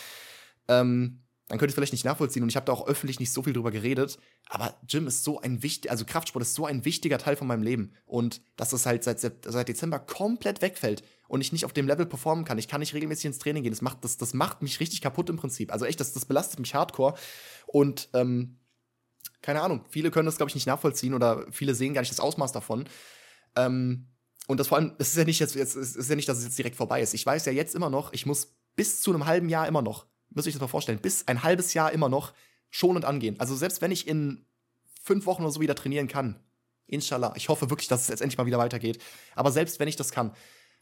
Ähm, 0.69 1.24
dann 1.49 1.59
könnt 1.59 1.69
ihr 1.69 1.73
es 1.73 1.75
vielleicht 1.75 1.93
nicht 1.93 2.07
nachvollziehen 2.07 2.43
und 2.43 2.49
ich 2.49 2.57
habe 2.57 2.65
da 2.65 2.73
auch 2.73 2.87
öffentlich 2.87 3.21
nicht 3.21 3.33
so 3.33 3.43
viel 3.43 3.53
drüber 3.53 3.71
geredet, 3.71 4.19
aber 4.49 4.79
Gym 4.87 5.07
ist 5.07 5.25
so 5.25 5.41
ein 5.41 5.63
wichtiger, 5.63 5.93
also 5.93 6.07
Kraftsport 6.07 6.43
ist 6.43 6.55
so 6.55 6.65
ein 6.65 6.87
wichtiger 6.87 7.19
Teil 7.19 7.37
von 7.37 7.47
meinem 7.47 7.63
Leben 7.63 7.93
und 8.07 8.41
dass 8.57 8.73
es 8.73 8.87
halt 8.87 9.05
seit, 9.05 9.21
seit 9.21 9.69
Dezember 9.69 9.99
komplett 9.99 10.63
wegfällt 10.63 11.03
und 11.29 11.43
ich 11.43 11.53
nicht 11.53 11.67
auf 11.67 11.75
dem 11.75 11.87
Level 11.87 12.07
performen 12.07 12.47
kann, 12.47 12.57
ich 12.57 12.67
kann 12.69 12.81
nicht 12.81 12.95
regelmäßig 12.95 13.27
ins 13.27 13.39
Training 13.39 13.63
gehen, 13.63 13.73
das 13.73 13.83
macht, 13.83 14.05
das, 14.05 14.17
das 14.17 14.33
macht 14.33 14.63
mich 14.63 14.81
richtig 14.81 15.03
kaputt 15.03 15.29
im 15.29 15.37
Prinzip, 15.37 15.71
also 15.71 15.85
echt, 15.85 16.01
das, 16.01 16.15
das 16.15 16.25
belastet 16.25 16.61
mich 16.61 16.75
hardcore 16.75 17.15
und 17.67 18.09
ähm, 18.15 18.59
keine 19.43 19.61
Ahnung, 19.61 19.85
viele 19.91 20.11
können 20.11 20.27
das 20.27 20.39
glaube 20.39 20.49
ich 20.49 20.55
nicht 20.55 20.67
nachvollziehen 20.67 21.13
oder 21.13 21.47
viele 21.51 21.75
sehen 21.75 21.93
gar 21.93 22.01
nicht 22.01 22.13
das 22.13 22.21
Ausmaß 22.21 22.53
davon. 22.53 22.89
Ähm, 23.57 24.09
und 24.47 24.61
das 24.61 24.69
vor 24.69 24.79
allem, 24.79 24.95
es 24.99 25.09
ist 25.09 25.17
ja 25.17 25.25
nicht 25.25 25.41
jetzt, 25.41 25.57
es 25.57 25.75
ist 25.75 26.09
ja 26.09 26.17
nicht, 26.17 26.29
dass 26.29 26.39
es 26.39 26.45
jetzt 26.45 26.59
direkt 26.59 26.77
vorbei 26.77 27.03
ist, 27.03 27.13
ich 27.13 27.27
weiß 27.27 27.45
ja 27.45 27.53
jetzt 27.53 27.75
immer 27.75 27.91
noch, 27.91 28.15
ich 28.15 28.25
muss 28.25 28.57
bis 28.77 29.03
zu 29.03 29.13
einem 29.13 29.27
halben 29.27 29.51
Jahr 29.51 29.69
immer 29.69 29.83
noch 29.83 30.07
müsst 30.35 30.47
ihr 30.47 30.51
euch 30.51 30.55
das 30.55 30.61
mal 30.61 30.69
vorstellen, 30.69 30.99
bis 30.99 31.27
ein 31.29 31.43
halbes 31.43 31.75
Jahr 31.75 31.93
immer 31.93 32.09
noch 32.09 32.33
schonend 32.71 33.05
angehen. 33.05 33.39
Also 33.39 33.57
selbst 33.57 33.81
wenn 33.81 33.91
ich 33.91 34.07
in 34.07 34.45
fünf 35.03 35.27
Wochen 35.27 35.43
oder 35.43 35.53
so 35.53 35.61
wieder 35.61 35.75
trainieren 35.75 36.09
kann, 36.09 36.41
inshallah, 36.87 37.33
ich 37.37 37.49
hoffe 37.49 37.71
wirklich, 37.71 37.89
dass 37.89 38.03
es 38.03 38.09
jetzt 38.09 38.21
endlich 38.21 38.39
mal 38.39 38.47
wieder 38.47 38.59
weitergeht, 38.59 39.03
aber 39.35 39.53
selbst 39.53 39.81
wenn 39.81 39.89
ich 39.89 39.97
das 39.97 40.11
kann, 40.11 40.33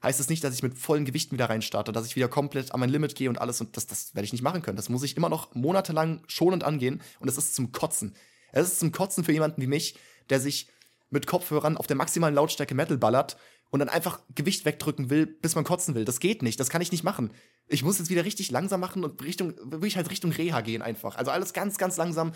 heißt 0.03 0.21
es 0.21 0.29
nicht, 0.29 0.43
dass 0.43 0.55
ich 0.55 0.63
mit 0.63 0.77
vollen 0.77 1.05
Gewichten 1.05 1.37
wieder 1.37 1.49
reinstarte, 1.49 1.93
dass 1.93 2.07
ich 2.07 2.17
wieder 2.17 2.29
komplett 2.29 2.73
an 2.73 2.81
mein 2.81 2.91
Limit 2.91 3.15
gehe 3.15 3.29
und 3.29 3.41
alles. 3.41 3.61
Und 3.61 3.77
das, 3.77 3.87
das 3.87 4.15
werde 4.15 4.25
ich 4.25 4.33
nicht 4.33 4.43
machen 4.43 4.63
können. 4.63 4.77
Das 4.77 4.89
muss 4.89 5.03
ich 5.03 5.17
immer 5.17 5.29
noch 5.29 5.55
monatelang 5.55 6.23
schonend 6.27 6.65
angehen. 6.65 7.01
Und 7.21 7.29
es 7.29 7.39
ist 7.39 7.55
zum 7.55 7.73
Kotzen. 7.73 8.15
Es 8.51 8.67
ist 8.67 8.81
zum 8.81 8.93
Kotzen 8.93 9.25
für 9.25 9.33
jemanden 9.33 9.63
wie 9.63 9.67
mich, 9.67 9.97
der 10.29 10.41
sich 10.41 10.69
mit 11.11 11.27
Kopfhörern 11.27 11.77
auf 11.77 11.87
der 11.87 11.97
maximalen 11.97 12.35
Lautstärke 12.35 12.75
Metal 12.75 12.99
ballert 12.99 13.37
und 13.73 13.79
dann 13.79 13.89
einfach 13.89 14.21
Gewicht 14.35 14.67
wegdrücken 14.67 15.09
will, 15.09 15.25
bis 15.25 15.55
man 15.55 15.65
kotzen 15.65 15.95
will. 15.95 16.05
Das 16.05 16.21
geht 16.21 16.43
nicht. 16.43 16.61
Das 16.61 16.69
kann 16.69 16.83
ich 16.83 16.93
nicht 16.93 17.05
machen. 17.05 17.31
Ich 17.69 17.83
muss 17.83 17.99
jetzt 17.99 18.11
wieder 18.11 18.23
richtig 18.23 18.51
langsam 18.51 18.81
machen 18.81 19.03
und 19.03 19.25
Richtung, 19.25 19.55
wirklich 19.65 19.97
halt 19.97 20.11
Richtung 20.11 20.31
Reha 20.31 20.61
gehen 20.61 20.83
einfach. 20.83 21.17
Also 21.17 21.31
alles 21.31 21.55
ganz, 21.55 21.79
ganz 21.79 21.97
langsam. 21.97 22.33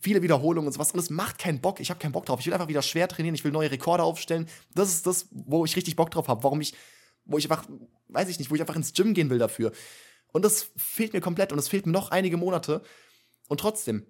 Viele 0.00 0.22
Wiederholungen 0.22 0.68
und 0.68 0.72
sowas. 0.72 0.92
Und 0.92 0.98
es 0.98 1.10
macht 1.10 1.38
keinen 1.38 1.60
Bock. 1.60 1.80
Ich 1.80 1.90
habe 1.90 2.00
keinen 2.00 2.12
Bock 2.12 2.24
drauf. 2.24 2.40
Ich 2.40 2.46
will 2.46 2.54
einfach 2.54 2.68
wieder 2.68 2.80
schwer 2.80 3.08
trainieren. 3.08 3.34
Ich 3.34 3.44
will 3.44 3.52
neue 3.52 3.70
Rekorde 3.70 4.02
aufstellen. 4.02 4.48
Das 4.74 4.88
ist 4.88 5.06
das, 5.06 5.28
wo 5.32 5.66
ich 5.66 5.76
richtig 5.76 5.96
Bock 5.96 6.10
drauf 6.12 6.28
habe. 6.28 6.42
Warum 6.44 6.62
ich, 6.62 6.72
wo 7.26 7.36
ich 7.36 7.44
einfach, 7.44 7.68
weiß 8.08 8.30
ich 8.30 8.38
nicht, 8.38 8.50
wo 8.50 8.54
ich 8.54 8.62
einfach 8.62 8.76
ins 8.76 8.94
Gym 8.94 9.12
gehen 9.12 9.28
will 9.28 9.38
dafür. 9.38 9.72
Und 10.32 10.46
das 10.46 10.70
fehlt 10.78 11.12
mir 11.12 11.20
komplett. 11.20 11.52
Und 11.52 11.58
es 11.58 11.68
fehlt 11.68 11.84
mir 11.84 11.92
noch 11.92 12.10
einige 12.10 12.38
Monate. 12.38 12.80
Und 13.48 13.60
trotzdem 13.60 14.06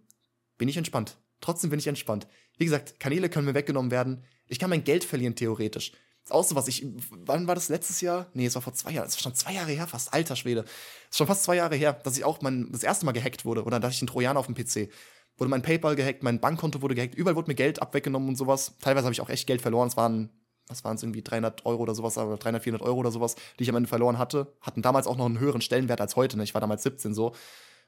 bin 0.56 0.68
ich 0.68 0.76
entspannt. 0.76 1.16
Trotzdem 1.40 1.70
bin 1.70 1.80
ich 1.80 1.88
entspannt. 1.88 2.28
Wie 2.58 2.64
gesagt, 2.64 3.00
Kanäle 3.00 3.28
können 3.28 3.46
mir 3.46 3.54
weggenommen 3.54 3.90
werden. 3.90 4.22
Ich 4.46 4.60
kann 4.60 4.70
mein 4.70 4.84
Geld 4.84 5.02
verlieren, 5.02 5.34
theoretisch. 5.34 5.90
Auch 6.32 6.44
so 6.44 6.54
was. 6.54 6.68
Ich, 6.68 6.86
wann 7.10 7.46
war 7.46 7.54
das 7.54 7.68
letztes 7.68 8.00
Jahr? 8.00 8.26
Nee, 8.34 8.46
es 8.46 8.54
war 8.54 8.62
vor 8.62 8.72
zwei 8.72 8.92
Jahren. 8.92 9.06
Es 9.06 9.14
ist 9.14 9.22
schon 9.22 9.34
zwei 9.34 9.52
Jahre 9.54 9.72
her, 9.72 9.86
fast. 9.86 10.12
Alter 10.12 10.36
Schwede. 10.36 10.60
Es 10.60 11.10
ist 11.10 11.18
schon 11.18 11.26
fast 11.26 11.44
zwei 11.44 11.56
Jahre 11.56 11.76
her, 11.76 11.92
dass 11.92 12.16
ich 12.16 12.24
auch 12.24 12.40
mein, 12.42 12.70
das 12.72 12.82
erste 12.82 13.06
Mal 13.06 13.12
gehackt 13.12 13.44
wurde. 13.44 13.64
Oder 13.64 13.80
dass 13.80 13.94
ich 13.94 14.02
einen 14.02 14.08
Trojaner 14.08 14.40
auf 14.40 14.46
dem 14.46 14.54
PC. 14.54 14.90
Wurde 15.36 15.50
mein 15.50 15.62
PayPal 15.62 15.96
gehackt, 15.96 16.22
mein 16.22 16.38
Bankkonto 16.38 16.82
wurde 16.82 16.94
gehackt. 16.94 17.14
Überall 17.14 17.36
wurde 17.36 17.48
mir 17.48 17.54
Geld 17.54 17.80
abweggenommen 17.80 18.28
und 18.28 18.36
sowas. 18.36 18.74
Teilweise 18.80 19.06
habe 19.06 19.14
ich 19.14 19.20
auch 19.20 19.30
echt 19.30 19.46
Geld 19.46 19.62
verloren. 19.62 19.88
Es 19.88 19.96
waren, 19.96 20.28
was 20.68 20.84
waren 20.84 20.96
es 20.96 21.02
irgendwie, 21.02 21.22
300 21.22 21.64
Euro 21.64 21.82
oder 21.82 21.94
sowas, 21.94 22.18
oder 22.18 22.36
300, 22.36 22.62
400 22.62 22.86
Euro 22.86 22.98
oder 22.98 23.10
sowas, 23.10 23.36
die 23.58 23.62
ich 23.62 23.70
am 23.70 23.76
Ende 23.76 23.88
verloren 23.88 24.18
hatte. 24.18 24.52
Hatten 24.60 24.82
damals 24.82 25.06
auch 25.06 25.16
noch 25.16 25.26
einen 25.26 25.38
höheren 25.38 25.62
Stellenwert 25.62 26.00
als 26.00 26.14
heute. 26.16 26.36
Ne? 26.36 26.44
Ich 26.44 26.52
war 26.52 26.60
damals 26.60 26.82
17 26.82 27.14
so. 27.14 27.34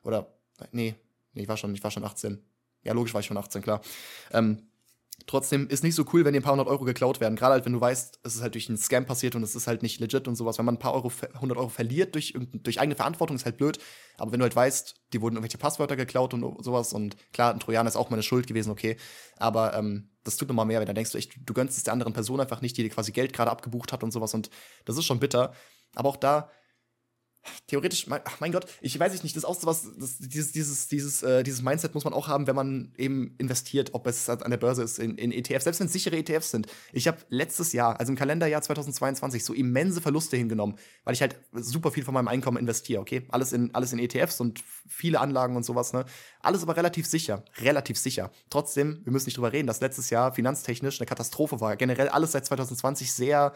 Oder, 0.03 0.33
nee, 0.71 0.95
nee, 1.35 1.43
ich 1.43 1.49
war 1.49 1.57
schon, 1.57 1.75
ich 1.75 1.85
war 1.85 1.91
schon 1.91 2.05
18. 2.05 2.43
Ja, 2.85 2.95
logisch 2.95 3.13
war 3.13 3.21
ich 3.21 3.27
schon 3.27 3.37
18, 3.37 3.63
klar. 3.63 3.83
Ähm, 4.33 4.63
trotzdem 5.27 5.69
ist 5.69 5.85
nicht 5.85 5.95
so 5.95 6.05
cool, 6.13 6.25
wenn 6.25 6.33
dir 6.33 6.41
ein 6.41 6.43
paar 6.43 6.53
hundert 6.53 6.69
Euro 6.69 6.85
geklaut 6.85 7.21
werden. 7.21 7.37
Gerade 7.37 7.55
halt, 7.55 7.65
wenn 7.65 7.73
du 7.73 7.81
weißt, 7.81 8.21
es 8.23 8.35
ist 8.35 8.43
halt 8.43 8.55
durch 8.55 8.69
einen 8.69 8.79
Scam 8.79 9.07
passiert 9.07 9.35
und 9.35 9.43
es 9.43 9.55
ist 9.55 9.67
halt 9.67 9.83
nicht 9.83 10.01
legit 10.01 10.29
und 10.29 10.37
sowas. 10.37 10.59
Wenn 10.59 10.65
man 10.65 10.77
ein 10.77 10.79
paar 10.79 10.95
Euro, 10.95 11.13
hundert 11.41 11.59
Euro 11.59 11.69
verliert 11.69 12.15
durch, 12.15 12.35
durch 12.53 12.81
eigene 12.81 12.97
Verantwortung, 12.97 13.37
ist 13.37 13.45
halt 13.45 13.57
blöd. 13.57 13.79
Aber 14.19 14.33
wenn 14.33 14.41
du 14.41 14.45
halt 14.45 14.57
weißt, 14.57 14.95
die 15.13 15.21
wurden 15.21 15.37
irgendwelche 15.37 15.59
Passwörter 15.59 15.97
geklaut 15.97 16.35
und 16.35 16.65
sowas 16.65 16.93
und 16.93 17.17
klar, 17.33 17.53
ein 17.53 17.61
Trojaner 17.61 17.89
ist 17.89 17.97
auch 17.97 18.11
meine 18.11 18.23
Schuld 18.23 18.47
gewesen, 18.47 18.71
okay. 18.71 18.97
Aber 19.39 19.75
ähm, 19.75 20.11
das 20.25 20.37
tut 20.37 20.49
nochmal 20.49 20.67
mehr, 20.67 20.81
wenn 20.81 20.87
dann 20.87 20.95
denkst 20.95 21.13
du 21.13 21.19
echt, 21.19 21.33
du 21.45 21.55
gönnst 21.55 21.77
es 21.77 21.85
der 21.85 21.93
anderen 21.93 22.13
Person 22.13 22.41
einfach 22.41 22.61
nicht, 22.61 22.77
die 22.77 22.83
dir 22.83 22.91
quasi 22.91 23.13
Geld 23.13 23.33
gerade 23.33 23.51
abgebucht 23.51 23.93
hat 23.93 24.03
und 24.03 24.13
sowas. 24.13 24.35
Und 24.35 24.51
das 24.85 24.97
ist 24.97 25.05
schon 25.05 25.21
bitter. 25.21 25.53
Aber 25.95 26.09
auch 26.09 26.17
da, 26.17 26.51
theoretisch, 27.67 28.07
mein, 28.07 28.21
ach 28.25 28.41
mein 28.41 28.53
Gott, 28.53 28.67
ich 28.81 28.99
weiß 28.99 29.13
nicht, 29.23 29.37
das 29.37 29.43
ist 29.43 29.49
auch 29.49 29.59
so 29.59 29.67
was, 29.67 29.89
das, 29.99 30.19
dieses, 30.19 30.53
dieses, 30.53 30.89
dieses, 30.89 31.23
äh, 31.23 31.43
dieses 31.43 31.63
Mindset 31.63 31.95
muss 31.95 32.05
man 32.05 32.13
auch 32.13 32.29
haben, 32.29 32.47
wenn 32.47 32.57
man 32.57 32.93
eben 32.97 33.35
investiert, 33.39 33.91
ob 33.95 34.07
es 34.07 34.29
an 34.29 34.51
der 34.51 34.59
Börse 34.59 34.83
ist, 34.83 34.99
in, 34.99 35.17
in 35.17 35.33
ETFs, 35.33 35.65
selbst 35.65 35.81
wenn 35.81 35.87
es 35.87 35.93
sichere 35.93 36.17
ETFs 36.17 36.51
sind. 36.51 36.67
Ich 36.93 37.09
habe 37.09 37.19
letztes 37.29 37.73
Jahr, 37.73 37.99
also 37.99 38.13
im 38.13 38.17
Kalenderjahr 38.17 38.63
2022, 38.63 39.45
so 39.45 39.55
immense 39.55 40.01
Verluste 40.01 40.37
hingenommen, 40.37 40.77
weil 41.05 41.15
ich 41.15 41.21
halt 41.21 41.37
super 41.53 41.91
viel 41.91 42.05
von 42.05 42.15
meinem 42.15 42.29
Einkommen 42.29 42.57
investiere, 42.57 43.01
okay? 43.01 43.27
Alles 43.31 43.53
in, 43.53 43.75
alles 43.75 43.93
in 43.93 43.99
ETFs 43.99 44.41
und 44.41 44.63
viele 44.89 45.21
Anlagen 45.21 45.57
und 45.57 45.65
sowas, 45.65 45.93
ne? 45.93 46.05
Alles 46.41 46.63
aber 46.63 46.77
relativ 46.77 47.07
sicher, 47.07 47.45
relativ 47.61 47.99
sicher. 47.99 48.31
Trotzdem, 48.51 49.01
wir 49.05 49.13
müssen 49.13 49.27
nicht 49.27 49.37
drüber 49.37 49.53
reden, 49.53 49.67
dass 49.67 49.81
letztes 49.81 50.11
Jahr 50.11 50.33
finanztechnisch 50.33 51.01
eine 51.01 51.07
Katastrophe 51.07 51.61
war. 51.61 51.77
Generell 51.77 52.09
alles 52.09 52.33
seit 52.33 52.47
2020 52.47 53.13
sehr 53.13 53.53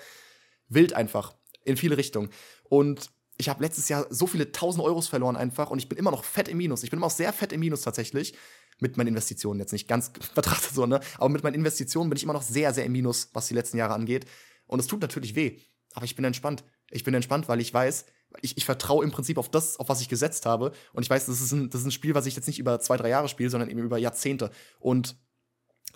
wild 0.69 0.93
einfach 0.93 1.35
in 1.65 1.77
viele 1.77 1.97
Richtungen. 1.97 2.31
Und 2.69 3.11
ich 3.39 3.49
habe 3.49 3.63
letztes 3.63 3.89
Jahr 3.89 4.07
so 4.11 4.27
viele 4.27 4.53
tausend 4.53 4.85
Euros 4.85 5.09
verloren 5.09 5.37
einfach 5.37 5.71
und 5.71 5.79
ich 5.79 5.89
bin 5.89 5.99
immer 5.99 6.11
noch 6.11 6.25
fett 6.25 6.49
im 6.49 6.57
Minus. 6.57 6.83
Ich 6.83 6.91
bin 6.91 6.99
immer 6.99 7.07
auch 7.07 7.11
sehr 7.11 7.33
fett 7.33 7.53
im 7.53 7.61
Minus 7.61 7.83
tatsächlich. 7.83 8.35
Mit 8.79 8.97
meinen 8.99 9.09
Investitionen 9.09 9.59
jetzt 9.59 9.73
nicht 9.73 9.89
ganz 9.89 10.11
betrachtet 10.35 10.75
so, 10.75 10.87
ne? 10.87 11.01
Aber 11.19 11.29
mit 11.29 11.43
meinen 11.43 11.55
Investitionen 11.55 12.11
bin 12.11 12.17
ich 12.17 12.23
immer 12.23 12.33
noch 12.33 12.43
sehr, 12.43 12.75
sehr 12.75 12.85
im 12.85 12.93
Minus, 12.93 13.31
was 13.33 13.49
die 13.49 13.55
letzten 13.55 13.79
Jahre 13.79 13.95
angeht. 13.95 14.27
Und 14.67 14.81
es 14.81 14.87
tut 14.87 15.01
natürlich 15.01 15.35
weh. 15.35 15.59
Aber 15.95 16.05
ich 16.05 16.15
bin 16.15 16.25
entspannt. 16.25 16.65
Ich 16.91 17.05
bin 17.05 17.15
entspannt, 17.15 17.49
weil 17.49 17.61
ich 17.61 17.73
weiß, 17.73 18.05
ich, 18.43 18.57
ich 18.57 18.65
vertraue 18.65 19.05
im 19.05 19.11
Prinzip 19.11 19.39
auf 19.39 19.51
das, 19.51 19.79
auf 19.79 19.89
was 19.89 20.01
ich 20.01 20.09
gesetzt 20.09 20.45
habe. 20.45 20.73
Und 20.93 21.03
ich 21.03 21.11
weiß, 21.11 21.27
das 21.27 21.41
ist, 21.41 21.53
ein, 21.53 21.71
das 21.71 21.81
ist 21.81 21.87
ein 21.87 21.93
Spiel, 21.93 22.15
was 22.15 22.27
ich 22.27 22.37
jetzt 22.37 22.47
nicht 22.47 22.59
über 22.59 22.81
zwei, 22.81 22.97
drei 22.97 23.09
Jahre 23.09 23.29
spiele, 23.29 23.51
sondern 23.51 23.71
eben 23.71 23.81
über 23.81 23.99
Jahrzehnte. 23.99 24.51
Und 24.79 25.17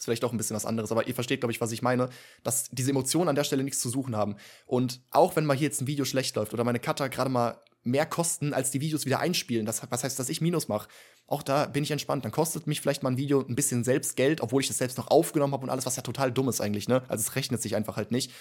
ist 0.01 0.07
vielleicht 0.07 0.25
auch 0.25 0.33
ein 0.33 0.39
bisschen 0.39 0.57
was 0.57 0.65
anderes, 0.65 0.91
aber 0.91 1.07
ihr 1.07 1.15
versteht, 1.15 1.41
glaube 1.41 1.53
ich, 1.53 1.61
was 1.61 1.73
ich 1.73 1.83
meine, 1.83 2.09
dass 2.43 2.69
diese 2.71 2.91
Emotionen 2.91 3.29
an 3.29 3.37
der 3.37 3.45
Stelle 3.45 3.63
nichts 3.63 3.81
zu 3.81 3.89
suchen 3.89 4.17
haben. 4.17 4.37
Und 4.67 5.01
auch 5.11 5.37
wenn 5.37 5.45
mal 5.45 5.57
hier 5.57 5.69
jetzt 5.69 5.81
ein 5.83 5.87
Video 5.87 6.05
schlecht 6.05 6.37
läuft 6.37 6.55
oder 6.55 6.65
meine 6.65 6.81
Cutter 6.81 7.09
gerade 7.09 7.31
mal 7.31 7.61
mehr 7.83 8.07
kosten, 8.07 8.53
als 8.53 8.71
die 8.71 8.81
Videos 8.81 9.07
wieder 9.07 9.21
einspielen, 9.21 9.65
das, 9.65 9.83
was 9.89 10.05
heißt, 10.05 10.19
dass 10.19 10.29
ich 10.29 10.41
Minus 10.41 10.69
mache, 10.69 10.89
auch 11.27 11.43
da 11.43 11.67
bin 11.67 11.83
ich 11.83 11.91
entspannt. 11.91 12.25
Dann 12.25 12.33
kostet 12.33 12.67
mich 12.67 12.81
vielleicht 12.81 13.03
mal 13.03 13.11
ein 13.11 13.17
Video 13.17 13.45
ein 13.47 13.55
bisschen 13.55 13.85
selbst 13.85 14.17
Geld, 14.17 14.41
obwohl 14.41 14.63
ich 14.63 14.69
das 14.69 14.79
selbst 14.79 14.99
noch 14.99 15.09
aufgenommen 15.09 15.53
habe 15.53 15.65
und 15.65 15.71
alles, 15.71 15.87
was 15.87 15.97
ja 15.97 16.03
total 16.03 16.33
dumm 16.33 16.49
ist 16.49 16.61
eigentlich, 16.61 16.89
ne? 16.89 17.03
Also 17.09 17.23
es 17.23 17.37
rechnet 17.37 17.63
sich 17.63 17.77
einfach 17.77 17.97
halt 17.97 18.11
nicht. 18.11 18.33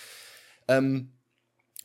Ähm, 0.68 1.14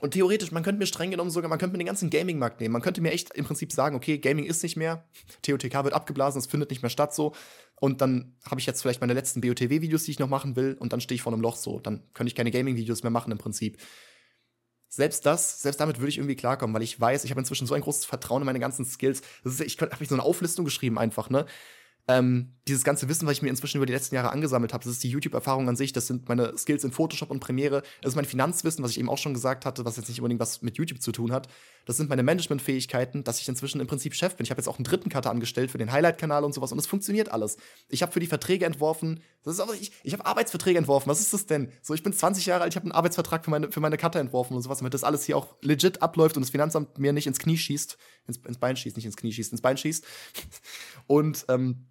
und 0.01 0.11
theoretisch, 0.11 0.51
man 0.51 0.63
könnte 0.63 0.81
mir 0.81 0.87
streng 0.87 1.11
genommen 1.11 1.31
sogar, 1.31 1.49
man 1.49 1.59
könnte 1.59 1.73
mir 1.73 1.79
den 1.79 1.87
ganzen 1.87 2.11
Gaming-Markt 2.11 2.61
nehmen. 2.61 2.73
Man 2.73 2.83
könnte 2.83 3.01
mir 3.01 3.13
echt 3.13 3.33
im 3.35 3.45
Prinzip 3.45 3.73
sagen, 3.73 3.95
okay, 3.95 4.19
Gaming 4.19 4.45
ist 4.45 4.63
nicht 4.63 4.77
mehr, 4.77 5.09
TOTK 5.43 5.85
wird 5.85 5.95
abgeblasen, 5.95 6.41
es 6.41 6.47
findet 6.47 6.71
nicht 6.71 6.83
mehr 6.83 6.91
statt 6.91 7.15
so. 7.15 7.35
Und 7.77 8.01
dann 8.01 8.37
habe 8.45 8.61
ich 8.61 8.67
jetzt 8.67 8.83
vielleicht 8.83 9.01
meine 9.01 9.15
letzten 9.15 9.41
BOTW-Videos, 9.41 10.05
die 10.05 10.11
ich 10.11 10.19
noch 10.19 10.29
machen 10.29 10.57
will, 10.57 10.77
und 10.79 10.93
dann 10.93 11.01
stehe 11.01 11.15
ich 11.17 11.23
vor 11.23 11.33
einem 11.33 11.43
Loch 11.43 11.57
so. 11.57 11.81
Dann 11.81 12.03
könnte 12.13 12.29
ich 12.29 12.35
keine 12.35 12.51
Gaming-Videos 12.51 13.03
mehr 13.03 13.11
machen 13.11 13.31
im 13.31 13.39
Prinzip. 13.39 13.79
Selbst 14.89 15.27
das, 15.27 15.63
selbst 15.63 15.81
damit 15.81 15.99
würde 15.99 16.09
ich 16.09 16.19
irgendwie 16.19 16.37
klarkommen, 16.37 16.75
weil 16.75 16.83
ich 16.83 17.01
weiß, 17.01 17.25
ich 17.25 17.31
habe 17.31 17.41
inzwischen 17.41 17.67
so 17.67 17.75
ein 17.75 17.81
großes 17.81 18.05
Vertrauen 18.05 18.43
in 18.43 18.47
meine 18.47 18.61
ganzen 18.61 18.85
Skills. 18.85 19.23
Ist, 19.45 19.61
ich 19.61 19.81
habe 19.81 19.97
mich 19.99 20.09
so 20.09 20.15
eine 20.15 20.23
Auflistung 20.23 20.65
geschrieben 20.65 20.99
einfach, 20.99 21.31
ne? 21.31 21.47
Ähm, 22.07 22.55
dieses 22.69 22.85
ganze 22.85 23.09
Wissen, 23.09 23.27
was 23.27 23.35
ich 23.35 23.43
mir 23.43 23.49
inzwischen 23.49 23.79
über 23.79 23.87
die 23.87 23.93
letzten 23.93 24.15
Jahre 24.15 24.31
angesammelt 24.31 24.73
habe, 24.73 24.85
das 24.85 24.93
ist 24.93 25.05
die 25.05 25.11
YouTube-Erfahrung 25.11 25.69
an 25.69 25.77
sich, 25.77 25.93
das 25.93 26.07
sind 26.07 26.29
meine 26.29 26.57
Skills 26.57 26.85
in 26.85 26.93
Photoshop 26.93 27.31
und 27.31 27.41
Premiere, 27.41 27.83
das 28.01 28.13
ist 28.13 28.17
mein 28.17 28.25
Finanzwissen, 28.25 28.83
was 28.83 28.91
ich 28.91 28.99
eben 28.99 29.11
auch 29.11 29.19
schon 29.19 29.35
gesagt 29.35 29.67
hatte, 29.67 29.85
was 29.85 29.97
jetzt 29.97 30.09
nicht 30.09 30.21
unbedingt 30.21 30.41
was 30.41 30.63
mit 30.63 30.77
YouTube 30.77 31.01
zu 31.01 31.13
tun 31.13 31.33
hat. 31.33 31.49
Das 31.87 31.99
sind 31.99 32.09
meine 32.09 32.23
Managementfähigkeiten, 32.23 33.25
dass 33.25 33.41
ich 33.41 33.49
inzwischen 33.49 33.81
im 33.81 33.87
Prinzip 33.87 34.15
Chef 34.15 34.37
bin. 34.37 34.45
Ich 34.45 34.51
habe 34.51 34.61
jetzt 34.61 34.69
auch 34.69 34.79
einen 34.79 34.85
dritten 34.85 35.11
Cutter 35.11 35.31
angestellt 35.31 35.71
für 35.71 35.79
den 35.79 35.93
Highlight-Kanal 35.93 36.45
und 36.45 36.55
sowas 36.55 36.73
und 36.73 36.79
es 36.79 36.87
funktioniert 36.87 37.31
alles. 37.31 37.59
Ich 37.89 38.03
habe 38.03 38.13
für 38.13 38.21
die 38.21 38.27
Verträge 38.27 38.65
entworfen, 38.65 39.21
das 39.43 39.55
ist 39.55 39.61
aber, 39.61 39.75
ich, 39.75 39.93
ich 40.03 40.13
habe 40.15 40.25
Arbeitsverträge 40.25 40.79
entworfen, 40.79 41.09
was 41.09 41.21
ist 41.21 41.35
das 41.35 41.47
denn? 41.47 41.71
So, 41.83 41.93
ich 41.93 42.03
bin 42.03 42.15
20 42.15 42.47
Jahre 42.47 42.63
alt, 42.63 42.73
ich 42.73 42.77
habe 42.77 42.85
einen 42.85 42.93
Arbeitsvertrag 42.93 43.45
für 43.45 43.51
meine, 43.51 43.71
für 43.71 43.81
meine 43.81 43.99
Cutter 43.99 44.21
entworfen 44.21 44.55
und 44.55 44.63
sowas, 44.63 44.79
damit 44.79 44.95
das 44.95 45.05
alles 45.05 45.25
hier 45.25 45.37
auch 45.37 45.57
legit 45.61 46.01
abläuft 46.01 46.37
und 46.37 46.43
das 46.43 46.51
Finanzamt 46.51 46.99
mir 46.99 47.13
nicht 47.13 47.27
ins 47.27 47.39
Knie 47.39 47.59
schießt, 47.59 47.99
ins, 48.27 48.39
ins 48.39 48.59
Bein 48.59 48.77
schießt, 48.77 48.97
nicht 48.97 49.07
ins 49.07 49.17
Knie 49.17 49.33
schießt, 49.33 49.53
ins 49.53 49.61
Bein 49.61 49.77
schießt. 49.77 50.07
und 51.07 51.45
ähm, 51.49 51.87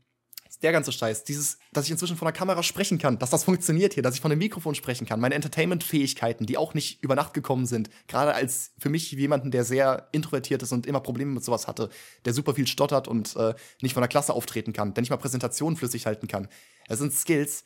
der 0.60 0.72
ganze 0.72 0.92
Scheiß, 0.92 1.24
dieses, 1.24 1.58
dass 1.72 1.86
ich 1.86 1.92
inzwischen 1.92 2.16
von 2.16 2.26
der 2.26 2.34
Kamera 2.34 2.64
sprechen 2.64 2.98
kann, 2.98 3.18
dass 3.20 3.30
das 3.30 3.44
funktioniert 3.44 3.94
hier, 3.94 4.04
dass 4.04 4.16
ich 4.16 4.22
von 4.22 4.30
dem 4.30 4.40
Mikrofon 4.40 4.76
sprechen 4.76 5.06
kann, 5.06 5.20
meine 5.20 5.36
Entertainment-Fähigkeiten, 5.36 6.46
die 6.46 6.58
auch 6.58 6.74
nicht 6.74 7.04
über 7.04 7.16
Nacht 7.16 7.34
gekommen 7.34 7.66
sind, 7.66 7.90
gerade 8.08 8.34
als 8.34 8.72
für 8.78 8.90
mich 8.90 9.12
jemanden, 9.12 9.52
der 9.52 9.64
sehr 9.64 10.10
introvertiert 10.12 10.62
ist 10.64 10.72
und 10.72 10.86
immer 10.86 11.00
Probleme 11.00 11.32
mit 11.32 11.44
sowas 11.44 11.68
hatte, 11.68 11.90
der 12.26 12.34
super 12.34 12.54
viel 12.54 12.68
stottert 12.68 13.08
und 13.08 13.36
äh, 13.36 13.54
nicht 13.82 13.94
von 13.94 14.02
der 14.02 14.08
Klasse 14.08 14.34
auftreten 14.34 14.74
kann, 14.74 14.94
der 14.94 15.02
nicht 15.02 15.10
mal 15.10 15.18
Präsentationen 15.18 15.76
flüssig 15.76 16.06
halten 16.06 16.28
kann. 16.28 16.48
Es 16.88 17.00
sind 17.00 17.14
Skills, 17.14 17.64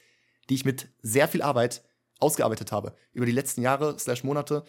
die 0.49 0.55
ich 0.55 0.65
mit 0.65 0.87
sehr 1.01 1.27
viel 1.27 1.41
Arbeit 1.41 1.83
ausgearbeitet 2.19 2.71
habe 2.71 2.95
über 3.11 3.25
die 3.25 3.31
letzten 3.31 3.61
Jahre 3.61 3.99
slash 3.99 4.23
Monate 4.23 4.63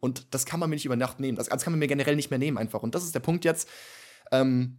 und 0.00 0.34
das 0.34 0.46
kann 0.46 0.60
man 0.60 0.70
mir 0.70 0.76
nicht 0.76 0.86
über 0.86 0.96
Nacht 0.96 1.20
nehmen. 1.20 1.36
Das, 1.36 1.48
das 1.48 1.62
kann 1.62 1.72
man 1.72 1.78
mir 1.78 1.86
generell 1.86 2.16
nicht 2.16 2.30
mehr 2.30 2.38
nehmen 2.38 2.58
einfach. 2.58 2.82
Und 2.82 2.94
das 2.94 3.04
ist 3.04 3.14
der 3.14 3.20
Punkt 3.20 3.44
jetzt, 3.44 3.68
ähm, 4.32 4.78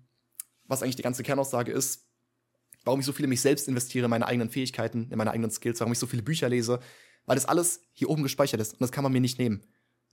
was 0.65 0.81
eigentlich 0.81 0.95
die 0.95 1.03
ganze 1.03 1.23
Kernaussage 1.23 1.71
ist 1.71 2.10
warum 2.83 2.99
ich 2.99 3.05
so 3.05 3.13
viel 3.13 3.25
in 3.25 3.29
mich 3.29 3.41
selbst 3.41 3.67
investiere, 3.67 4.05
in 4.05 4.09
meine 4.09 4.27
eigenen 4.27 4.49
Fähigkeiten, 4.49 5.07
in 5.09 5.17
meine 5.17 5.31
eigenen 5.31 5.51
Skills, 5.51 5.79
warum 5.79 5.93
ich 5.93 5.99
so 5.99 6.07
viele 6.07 6.23
Bücher 6.23 6.49
lese, 6.49 6.79
weil 7.25 7.35
das 7.35 7.45
alles 7.45 7.81
hier 7.93 8.09
oben 8.09 8.23
gespeichert 8.23 8.59
ist 8.61 8.73
und 8.73 8.81
das 8.81 8.91
kann 8.91 9.03
man 9.03 9.11
mir 9.11 9.21
nicht 9.21 9.39
nehmen. 9.39 9.63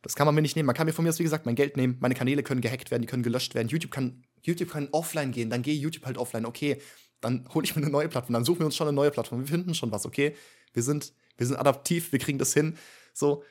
Das 0.02 0.14
kann 0.14 0.26
man 0.26 0.34
mir 0.34 0.42
nicht 0.42 0.54
nehmen. 0.54 0.66
Man 0.66 0.76
kann 0.76 0.86
mir 0.86 0.92
von 0.92 1.04
mir 1.04 1.08
aus, 1.08 1.18
wie 1.18 1.24
gesagt, 1.24 1.44
mein 1.44 1.56
Geld 1.56 1.76
nehmen. 1.76 1.96
Meine 2.00 2.14
Kanäle 2.14 2.42
können 2.42 2.60
gehackt 2.60 2.90
werden, 2.90 3.02
die 3.02 3.08
können 3.08 3.24
gelöscht 3.24 3.54
werden. 3.54 3.68
YouTube 3.68 3.90
kann, 3.90 4.22
YouTube 4.42 4.70
kann 4.70 4.88
offline 4.92 5.32
gehen. 5.32 5.50
Dann 5.50 5.62
gehe 5.62 5.74
YouTube 5.74 6.06
halt 6.06 6.18
offline. 6.18 6.46
Okay, 6.46 6.80
dann 7.20 7.48
hole 7.52 7.64
ich 7.64 7.74
mir 7.74 7.82
eine 7.82 7.90
neue 7.90 8.08
Plattform. 8.08 8.34
Dann 8.34 8.44
suchen 8.44 8.60
wir 8.60 8.66
uns 8.66 8.76
schon 8.76 8.86
eine 8.86 8.94
neue 8.94 9.10
Plattform. 9.10 9.40
Wir 9.40 9.48
finden 9.48 9.74
schon 9.74 9.90
was, 9.90 10.06
okay? 10.06 10.36
Wir 10.72 10.84
sind, 10.84 11.12
wir 11.36 11.46
sind 11.46 11.56
adaptiv, 11.56 12.12
wir 12.12 12.20
kriegen 12.20 12.38
das 12.38 12.54
hin. 12.54 12.76
So, 13.12 13.42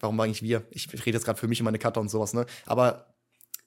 warum 0.00 0.20
eigentlich 0.20 0.42
wir? 0.42 0.66
Ich 0.70 0.92
rede 0.92 1.16
jetzt 1.16 1.24
gerade 1.24 1.38
für 1.38 1.48
mich 1.48 1.60
und 1.60 1.64
meine 1.64 1.78
Cutter 1.78 2.00
und 2.00 2.10
sowas, 2.10 2.34
ne? 2.34 2.44
Aber 2.66 3.11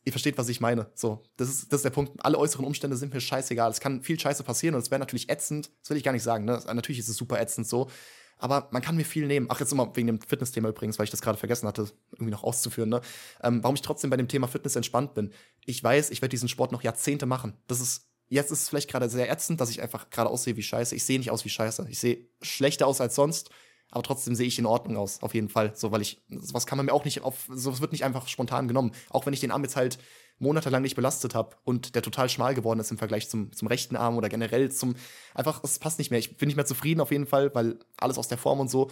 ihr 0.06 0.12
versteht, 0.12 0.38
was 0.38 0.48
ich 0.50 0.62
meine. 0.62 0.88
So, 0.94 1.24
das 1.36 1.50
ist, 1.50 1.74
das 1.74 1.80
ist 1.80 1.86
der 1.86 1.90
Punkt. 1.90 2.14
Alle 2.24 2.38
äußeren 2.38 2.66
Umstände 2.66 2.96
sind 2.96 3.14
mir 3.14 3.20
scheißegal. 3.20 3.72
Es 3.72 3.80
kann 3.80 4.02
viel 4.02 4.20
Scheiße 4.20 4.44
passieren 4.44 4.76
und 4.76 4.82
es 4.82 4.92
wäre 4.92 5.00
natürlich 5.00 5.30
ätzend. 5.30 5.72
Das 5.82 5.90
will 5.90 5.98
ich 5.98 6.04
gar 6.04 6.12
nicht 6.12 6.24
sagen. 6.24 6.46
Ne? 6.46 6.62
Natürlich 6.74 7.00
ist 7.00 7.10
es 7.10 7.18
super 7.18 7.42
ätzend 7.42 7.68
so. 7.68 7.90
Aber 8.38 8.68
man 8.72 8.82
kann 8.82 8.96
mir 8.96 9.06
viel 9.06 9.26
nehmen. 9.28 9.48
Ach, 9.50 9.60
jetzt 9.60 9.72
nochmal 9.72 9.96
wegen 9.96 10.08
dem 10.08 10.22
Fitness-Thema 10.22 10.70
übrigens, 10.70 11.00
weil 11.00 11.06
ich 11.06 11.12
das 11.12 11.22
gerade 11.22 11.38
vergessen 11.38 11.68
hatte, 11.68 11.90
irgendwie 12.12 12.32
noch 12.32 12.44
auszuführen. 12.44 12.90
Ne? 12.90 13.02
Ähm, 13.42 13.64
warum 13.64 13.76
ich 13.76 13.82
trotzdem 13.82 14.10
bei 14.10 14.18
dem 14.18 14.28
Thema 14.28 14.48
Fitness 14.48 14.76
entspannt 14.76 15.16
bin. 15.16 15.32
Ich 15.66 15.84
weiß, 15.84 16.12
ich 16.12 16.22
werde 16.22 16.32
diesen 16.32 16.50
Sport 16.50 16.72
noch 16.72 16.84
Jahrzehnte 16.84 17.26
machen. 17.26 17.54
Das 17.68 17.80
ist, 17.80 18.10
jetzt 18.28 18.52
ist 18.52 18.64
es 18.64 18.70
vielleicht 18.70 18.92
gerade 18.92 19.10
sehr 19.10 19.32
ätzend, 19.32 19.62
dass 19.62 19.70
ich 19.70 19.82
einfach 19.82 20.10
gerade 20.10 20.30
aussehe 20.30 20.56
wie 20.58 20.64
Scheiße. 20.64 20.96
Ich 20.96 21.06
sehe 21.06 21.18
nicht 21.18 21.32
aus 21.32 21.46
wie 21.46 21.50
Scheiße. 21.50 21.88
Ich 21.90 22.00
sehe 22.00 22.28
schlechter 22.42 22.88
aus 22.88 23.02
als 23.02 23.16
sonst. 23.16 23.50
Aber 23.96 24.04
trotzdem 24.04 24.36
sehe 24.36 24.48
ich 24.48 24.60
in 24.60 24.66
Ordnung 24.66 24.98
aus, 24.98 25.24
auf 25.24 25.34
jeden 25.34 25.48
Fall. 25.48 25.72
So, 25.74 25.90
weil 25.90 26.02
ich, 26.02 26.22
sowas 26.28 26.68
kann 26.68 26.76
man 26.78 26.86
mir 26.86 26.92
auch 26.92 27.06
nicht 27.06 27.22
auf, 27.22 27.48
sowas 27.50 27.80
wird 27.80 27.94
nicht 27.94 28.04
einfach 28.04 28.28
spontan 28.28 28.68
genommen. 28.68 28.92
Auch 29.10 29.26
wenn 29.26 29.32
ich 29.34 29.40
den 29.40 29.52
Arm 29.52 29.64
jetzt 29.64 29.78
halt 29.78 30.00
monatelang 30.38 30.82
nicht 30.82 30.98
belastet 30.98 31.34
habe 31.34 31.56
und 31.64 31.96
der 31.96 32.02
total 32.02 32.28
schmal 32.28 32.56
geworden 32.56 32.82
ist 32.82 32.92
im 32.92 32.98
Vergleich 32.98 33.30
zum, 33.30 33.54
zum 33.54 33.70
rechten 33.70 33.96
Arm 33.96 34.18
oder 34.18 34.28
generell 34.28 34.70
zum, 34.70 34.96
einfach, 35.34 35.64
es 35.64 35.80
passt 35.80 35.98
nicht 35.98 36.12
mehr. 36.12 36.20
Ich 36.20 36.36
bin 36.36 36.48
nicht 36.48 36.58
mehr 36.58 36.66
zufrieden 36.66 37.00
auf 37.00 37.12
jeden 37.12 37.26
Fall, 37.26 37.56
weil 37.56 37.80
alles 37.96 38.18
aus 38.18 38.28
der 38.28 38.38
Form 38.38 38.60
und 38.60 38.70
so. 38.70 38.92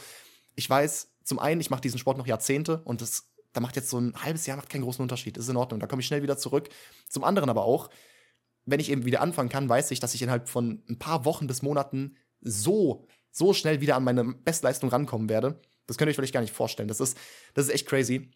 Ich 0.56 0.70
weiß, 0.70 1.10
zum 1.26 1.38
einen, 1.38 1.60
ich 1.60 1.70
mache 1.70 1.82
diesen 1.82 2.00
Sport 2.00 2.18
noch 2.18 2.28
Jahrzehnte 2.28 2.82
und 2.86 3.02
das, 3.02 3.30
da 3.52 3.60
macht 3.60 3.76
jetzt 3.76 3.90
so 3.90 4.00
ein 4.00 4.14
halbes 4.16 4.46
Jahr 4.46 4.56
macht 4.56 4.70
keinen 4.70 4.84
großen 4.84 5.02
Unterschied. 5.02 5.36
Ist 5.36 5.50
in 5.50 5.58
Ordnung. 5.58 5.82
Da 5.82 5.88
komme 5.88 6.00
ich 6.00 6.08
schnell 6.08 6.24
wieder 6.24 6.38
zurück. 6.38 6.70
Zum 7.10 7.26
anderen 7.26 7.50
aber 7.50 7.66
auch, 7.66 7.90
wenn 8.64 8.80
ich 8.80 8.90
eben 8.90 9.04
wieder 9.04 9.20
anfangen 9.20 9.50
kann, 9.50 9.68
weiß 9.68 9.92
ich, 9.92 10.00
dass 10.00 10.14
ich 10.14 10.22
innerhalb 10.22 10.48
von 10.48 10.82
ein 10.90 10.98
paar 10.98 11.26
Wochen 11.26 11.48
bis 11.48 11.62
Monaten 11.62 12.16
so 12.40 13.06
so 13.34 13.52
schnell 13.54 13.82
wieder 13.82 13.98
an 13.98 14.06
meine 14.06 14.24
Bestleistung 14.24 14.90
rankommen 14.90 15.28
werde. 15.28 15.60
Das 15.88 15.98
könnt 15.98 16.08
ihr 16.08 16.12
euch 16.12 16.16
vielleicht 16.16 16.34
gar 16.34 16.42
nicht 16.42 16.54
vorstellen. 16.54 16.88
Das 16.88 17.02
ist, 17.02 17.18
das 17.54 17.66
ist 17.66 17.74
echt 17.74 17.88
crazy. 17.88 18.32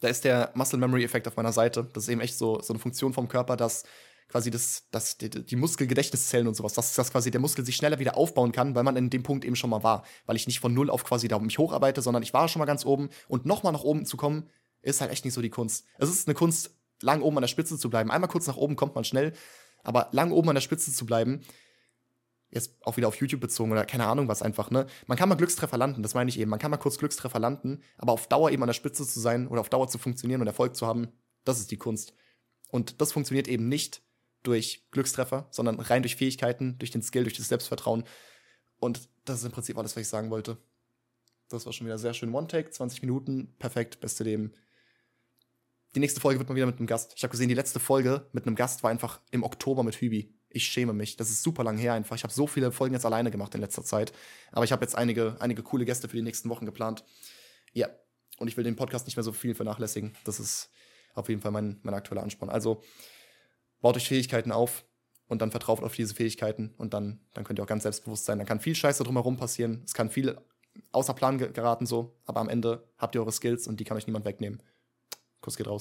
Da 0.00 0.08
ist 0.08 0.24
der 0.24 0.50
Muscle 0.54 0.80
Memory 0.80 1.04
Effekt 1.04 1.28
auf 1.28 1.36
meiner 1.36 1.52
Seite. 1.52 1.88
Das 1.92 2.04
ist 2.04 2.08
eben 2.08 2.20
echt 2.20 2.36
so, 2.36 2.60
so 2.60 2.72
eine 2.72 2.80
Funktion 2.80 3.12
vom 3.12 3.28
Körper, 3.28 3.56
dass 3.56 3.84
quasi 4.28 4.50
das, 4.50 4.88
das, 4.90 5.18
die, 5.18 5.28
die 5.28 5.56
Muskelgedächtniszellen 5.56 6.48
und 6.48 6.54
sowas, 6.54 6.72
dass, 6.72 6.94
dass 6.94 7.12
quasi 7.12 7.30
der 7.30 7.40
Muskel 7.40 7.64
sich 7.64 7.76
schneller 7.76 7.98
wieder 7.98 8.16
aufbauen 8.16 8.50
kann, 8.50 8.74
weil 8.74 8.82
man 8.82 8.96
in 8.96 9.10
dem 9.10 9.22
Punkt 9.22 9.44
eben 9.44 9.54
schon 9.54 9.70
mal 9.70 9.84
war. 9.84 10.04
Weil 10.26 10.36
ich 10.36 10.46
nicht 10.46 10.58
von 10.58 10.72
null 10.72 10.90
auf 10.90 11.04
quasi 11.04 11.28
da 11.28 11.38
mich 11.38 11.58
hocharbeite, 11.58 12.02
sondern 12.02 12.22
ich 12.22 12.32
war 12.32 12.48
schon 12.48 12.60
mal 12.60 12.66
ganz 12.66 12.84
oben 12.86 13.10
und 13.28 13.44
nochmal 13.44 13.72
nach 13.72 13.84
oben 13.84 14.06
zu 14.06 14.16
kommen, 14.16 14.48
ist 14.80 15.02
halt 15.02 15.12
echt 15.12 15.24
nicht 15.24 15.34
so 15.34 15.42
die 15.42 15.50
Kunst. 15.50 15.84
Es 15.98 16.08
ist 16.08 16.26
eine 16.26 16.34
Kunst, 16.34 16.74
lang 17.02 17.20
oben 17.22 17.36
an 17.36 17.42
der 17.42 17.48
Spitze 17.48 17.78
zu 17.78 17.90
bleiben. 17.90 18.10
Einmal 18.10 18.30
kurz 18.30 18.46
nach 18.46 18.56
oben 18.56 18.76
kommt 18.76 18.94
man 18.94 19.04
schnell, 19.04 19.32
aber 19.82 20.08
lang 20.12 20.32
oben 20.32 20.48
an 20.48 20.54
der 20.54 20.62
Spitze 20.62 20.92
zu 20.92 21.04
bleiben, 21.04 21.42
jetzt 22.52 22.76
auch 22.82 22.96
wieder 22.96 23.08
auf 23.08 23.16
YouTube 23.16 23.40
bezogen 23.40 23.72
oder 23.72 23.84
keine 23.84 24.06
Ahnung 24.06 24.28
was 24.28 24.42
einfach, 24.42 24.70
ne? 24.70 24.86
Man 25.06 25.18
kann 25.18 25.28
mal 25.28 25.34
Glückstreffer 25.34 25.78
landen, 25.78 26.02
das 26.02 26.14
meine 26.14 26.28
ich 26.28 26.38
eben. 26.38 26.50
Man 26.50 26.58
kann 26.58 26.70
mal 26.70 26.76
kurz 26.76 26.98
Glückstreffer 26.98 27.38
landen, 27.38 27.82
aber 27.98 28.12
auf 28.12 28.28
Dauer 28.28 28.50
eben 28.50 28.62
an 28.62 28.68
der 28.68 28.74
Spitze 28.74 29.06
zu 29.06 29.20
sein 29.20 29.48
oder 29.48 29.60
auf 29.60 29.70
Dauer 29.70 29.88
zu 29.88 29.98
funktionieren 29.98 30.40
und 30.40 30.46
Erfolg 30.46 30.76
zu 30.76 30.86
haben, 30.86 31.08
das 31.44 31.58
ist 31.58 31.70
die 31.70 31.78
Kunst. 31.78 32.14
Und 32.70 33.00
das 33.00 33.12
funktioniert 33.12 33.48
eben 33.48 33.68
nicht 33.68 34.02
durch 34.42 34.86
Glückstreffer, 34.90 35.46
sondern 35.50 35.80
rein 35.80 36.02
durch 36.02 36.16
Fähigkeiten, 36.16 36.78
durch 36.78 36.90
den 36.90 37.02
Skill, 37.02 37.24
durch 37.24 37.36
das 37.36 37.48
Selbstvertrauen. 37.48 38.04
Und 38.78 39.08
das 39.24 39.38
ist 39.38 39.44
im 39.44 39.52
Prinzip 39.52 39.78
alles, 39.78 39.96
was 39.96 40.02
ich 40.02 40.08
sagen 40.08 40.30
wollte. 40.30 40.58
Das 41.48 41.66
war 41.66 41.72
schon 41.72 41.86
wieder 41.86 41.98
sehr 41.98 42.14
schön. 42.14 42.34
One-Take, 42.34 42.70
20 42.70 43.02
Minuten, 43.02 43.54
perfekt, 43.58 44.00
beste 44.00 44.24
Leben. 44.24 44.52
Die 45.94 46.00
nächste 46.00 46.20
Folge 46.20 46.38
wird 46.38 46.48
mal 46.48 46.54
wieder 46.54 46.66
mit 46.66 46.78
einem 46.78 46.86
Gast. 46.86 47.12
Ich 47.16 47.22
habe 47.22 47.30
gesehen, 47.30 47.48
die 47.48 47.54
letzte 47.54 47.78
Folge 47.78 48.26
mit 48.32 48.46
einem 48.46 48.56
Gast 48.56 48.82
war 48.82 48.90
einfach 48.90 49.20
im 49.30 49.42
Oktober 49.42 49.82
mit 49.82 49.96
Hübi. 49.96 50.34
Ich 50.54 50.64
schäme 50.64 50.92
mich. 50.92 51.16
Das 51.16 51.30
ist 51.30 51.42
super 51.42 51.64
lang 51.64 51.78
her 51.78 51.94
einfach. 51.94 52.16
Ich 52.16 52.24
habe 52.24 52.32
so 52.32 52.46
viele 52.46 52.72
Folgen 52.72 52.94
jetzt 52.94 53.06
alleine 53.06 53.30
gemacht 53.30 53.54
in 53.54 53.60
letzter 53.60 53.84
Zeit. 53.84 54.12
Aber 54.50 54.64
ich 54.64 54.72
habe 54.72 54.84
jetzt 54.84 54.96
einige, 54.96 55.36
einige 55.40 55.62
coole 55.62 55.84
Gäste 55.84 56.08
für 56.08 56.16
die 56.16 56.22
nächsten 56.22 56.48
Wochen 56.48 56.66
geplant. 56.66 57.04
Ja. 57.72 57.88
Und 58.38 58.48
ich 58.48 58.56
will 58.56 58.64
den 58.64 58.76
Podcast 58.76 59.06
nicht 59.06 59.16
mehr 59.16 59.24
so 59.24 59.32
viel 59.32 59.54
vernachlässigen. 59.54 60.16
Das 60.24 60.40
ist 60.40 60.70
auf 61.14 61.28
jeden 61.28 61.40
Fall 61.40 61.52
mein, 61.52 61.78
mein 61.82 61.94
aktueller 61.94 62.22
Ansporn. 62.22 62.50
Also 62.50 62.82
baut 63.80 63.96
euch 63.96 64.08
Fähigkeiten 64.08 64.52
auf 64.52 64.84
und 65.28 65.42
dann 65.42 65.50
vertraut 65.50 65.82
auf 65.82 65.94
diese 65.94 66.14
Fähigkeiten 66.14 66.74
und 66.76 66.94
dann, 66.94 67.20
dann 67.34 67.44
könnt 67.44 67.58
ihr 67.58 67.62
auch 67.62 67.68
ganz 67.68 67.84
selbstbewusst 67.84 68.24
sein. 68.24 68.38
Dann 68.38 68.46
kann 68.46 68.60
viel 68.60 68.74
Scheiße 68.74 69.04
drumherum 69.04 69.36
passieren. 69.36 69.82
Es 69.84 69.94
kann 69.94 70.10
viel 70.10 70.38
außer 70.92 71.14
Plan 71.14 71.38
geraten 71.38 71.86
so, 71.86 72.16
aber 72.24 72.40
am 72.40 72.48
Ende 72.48 72.88
habt 72.98 73.14
ihr 73.14 73.20
eure 73.20 73.32
Skills 73.32 73.66
und 73.66 73.78
die 73.80 73.84
kann 73.84 73.96
euch 73.96 74.06
niemand 74.06 74.24
wegnehmen. 74.24 74.62
Kuss 75.40 75.56
geht 75.56 75.66
raus. 75.66 75.80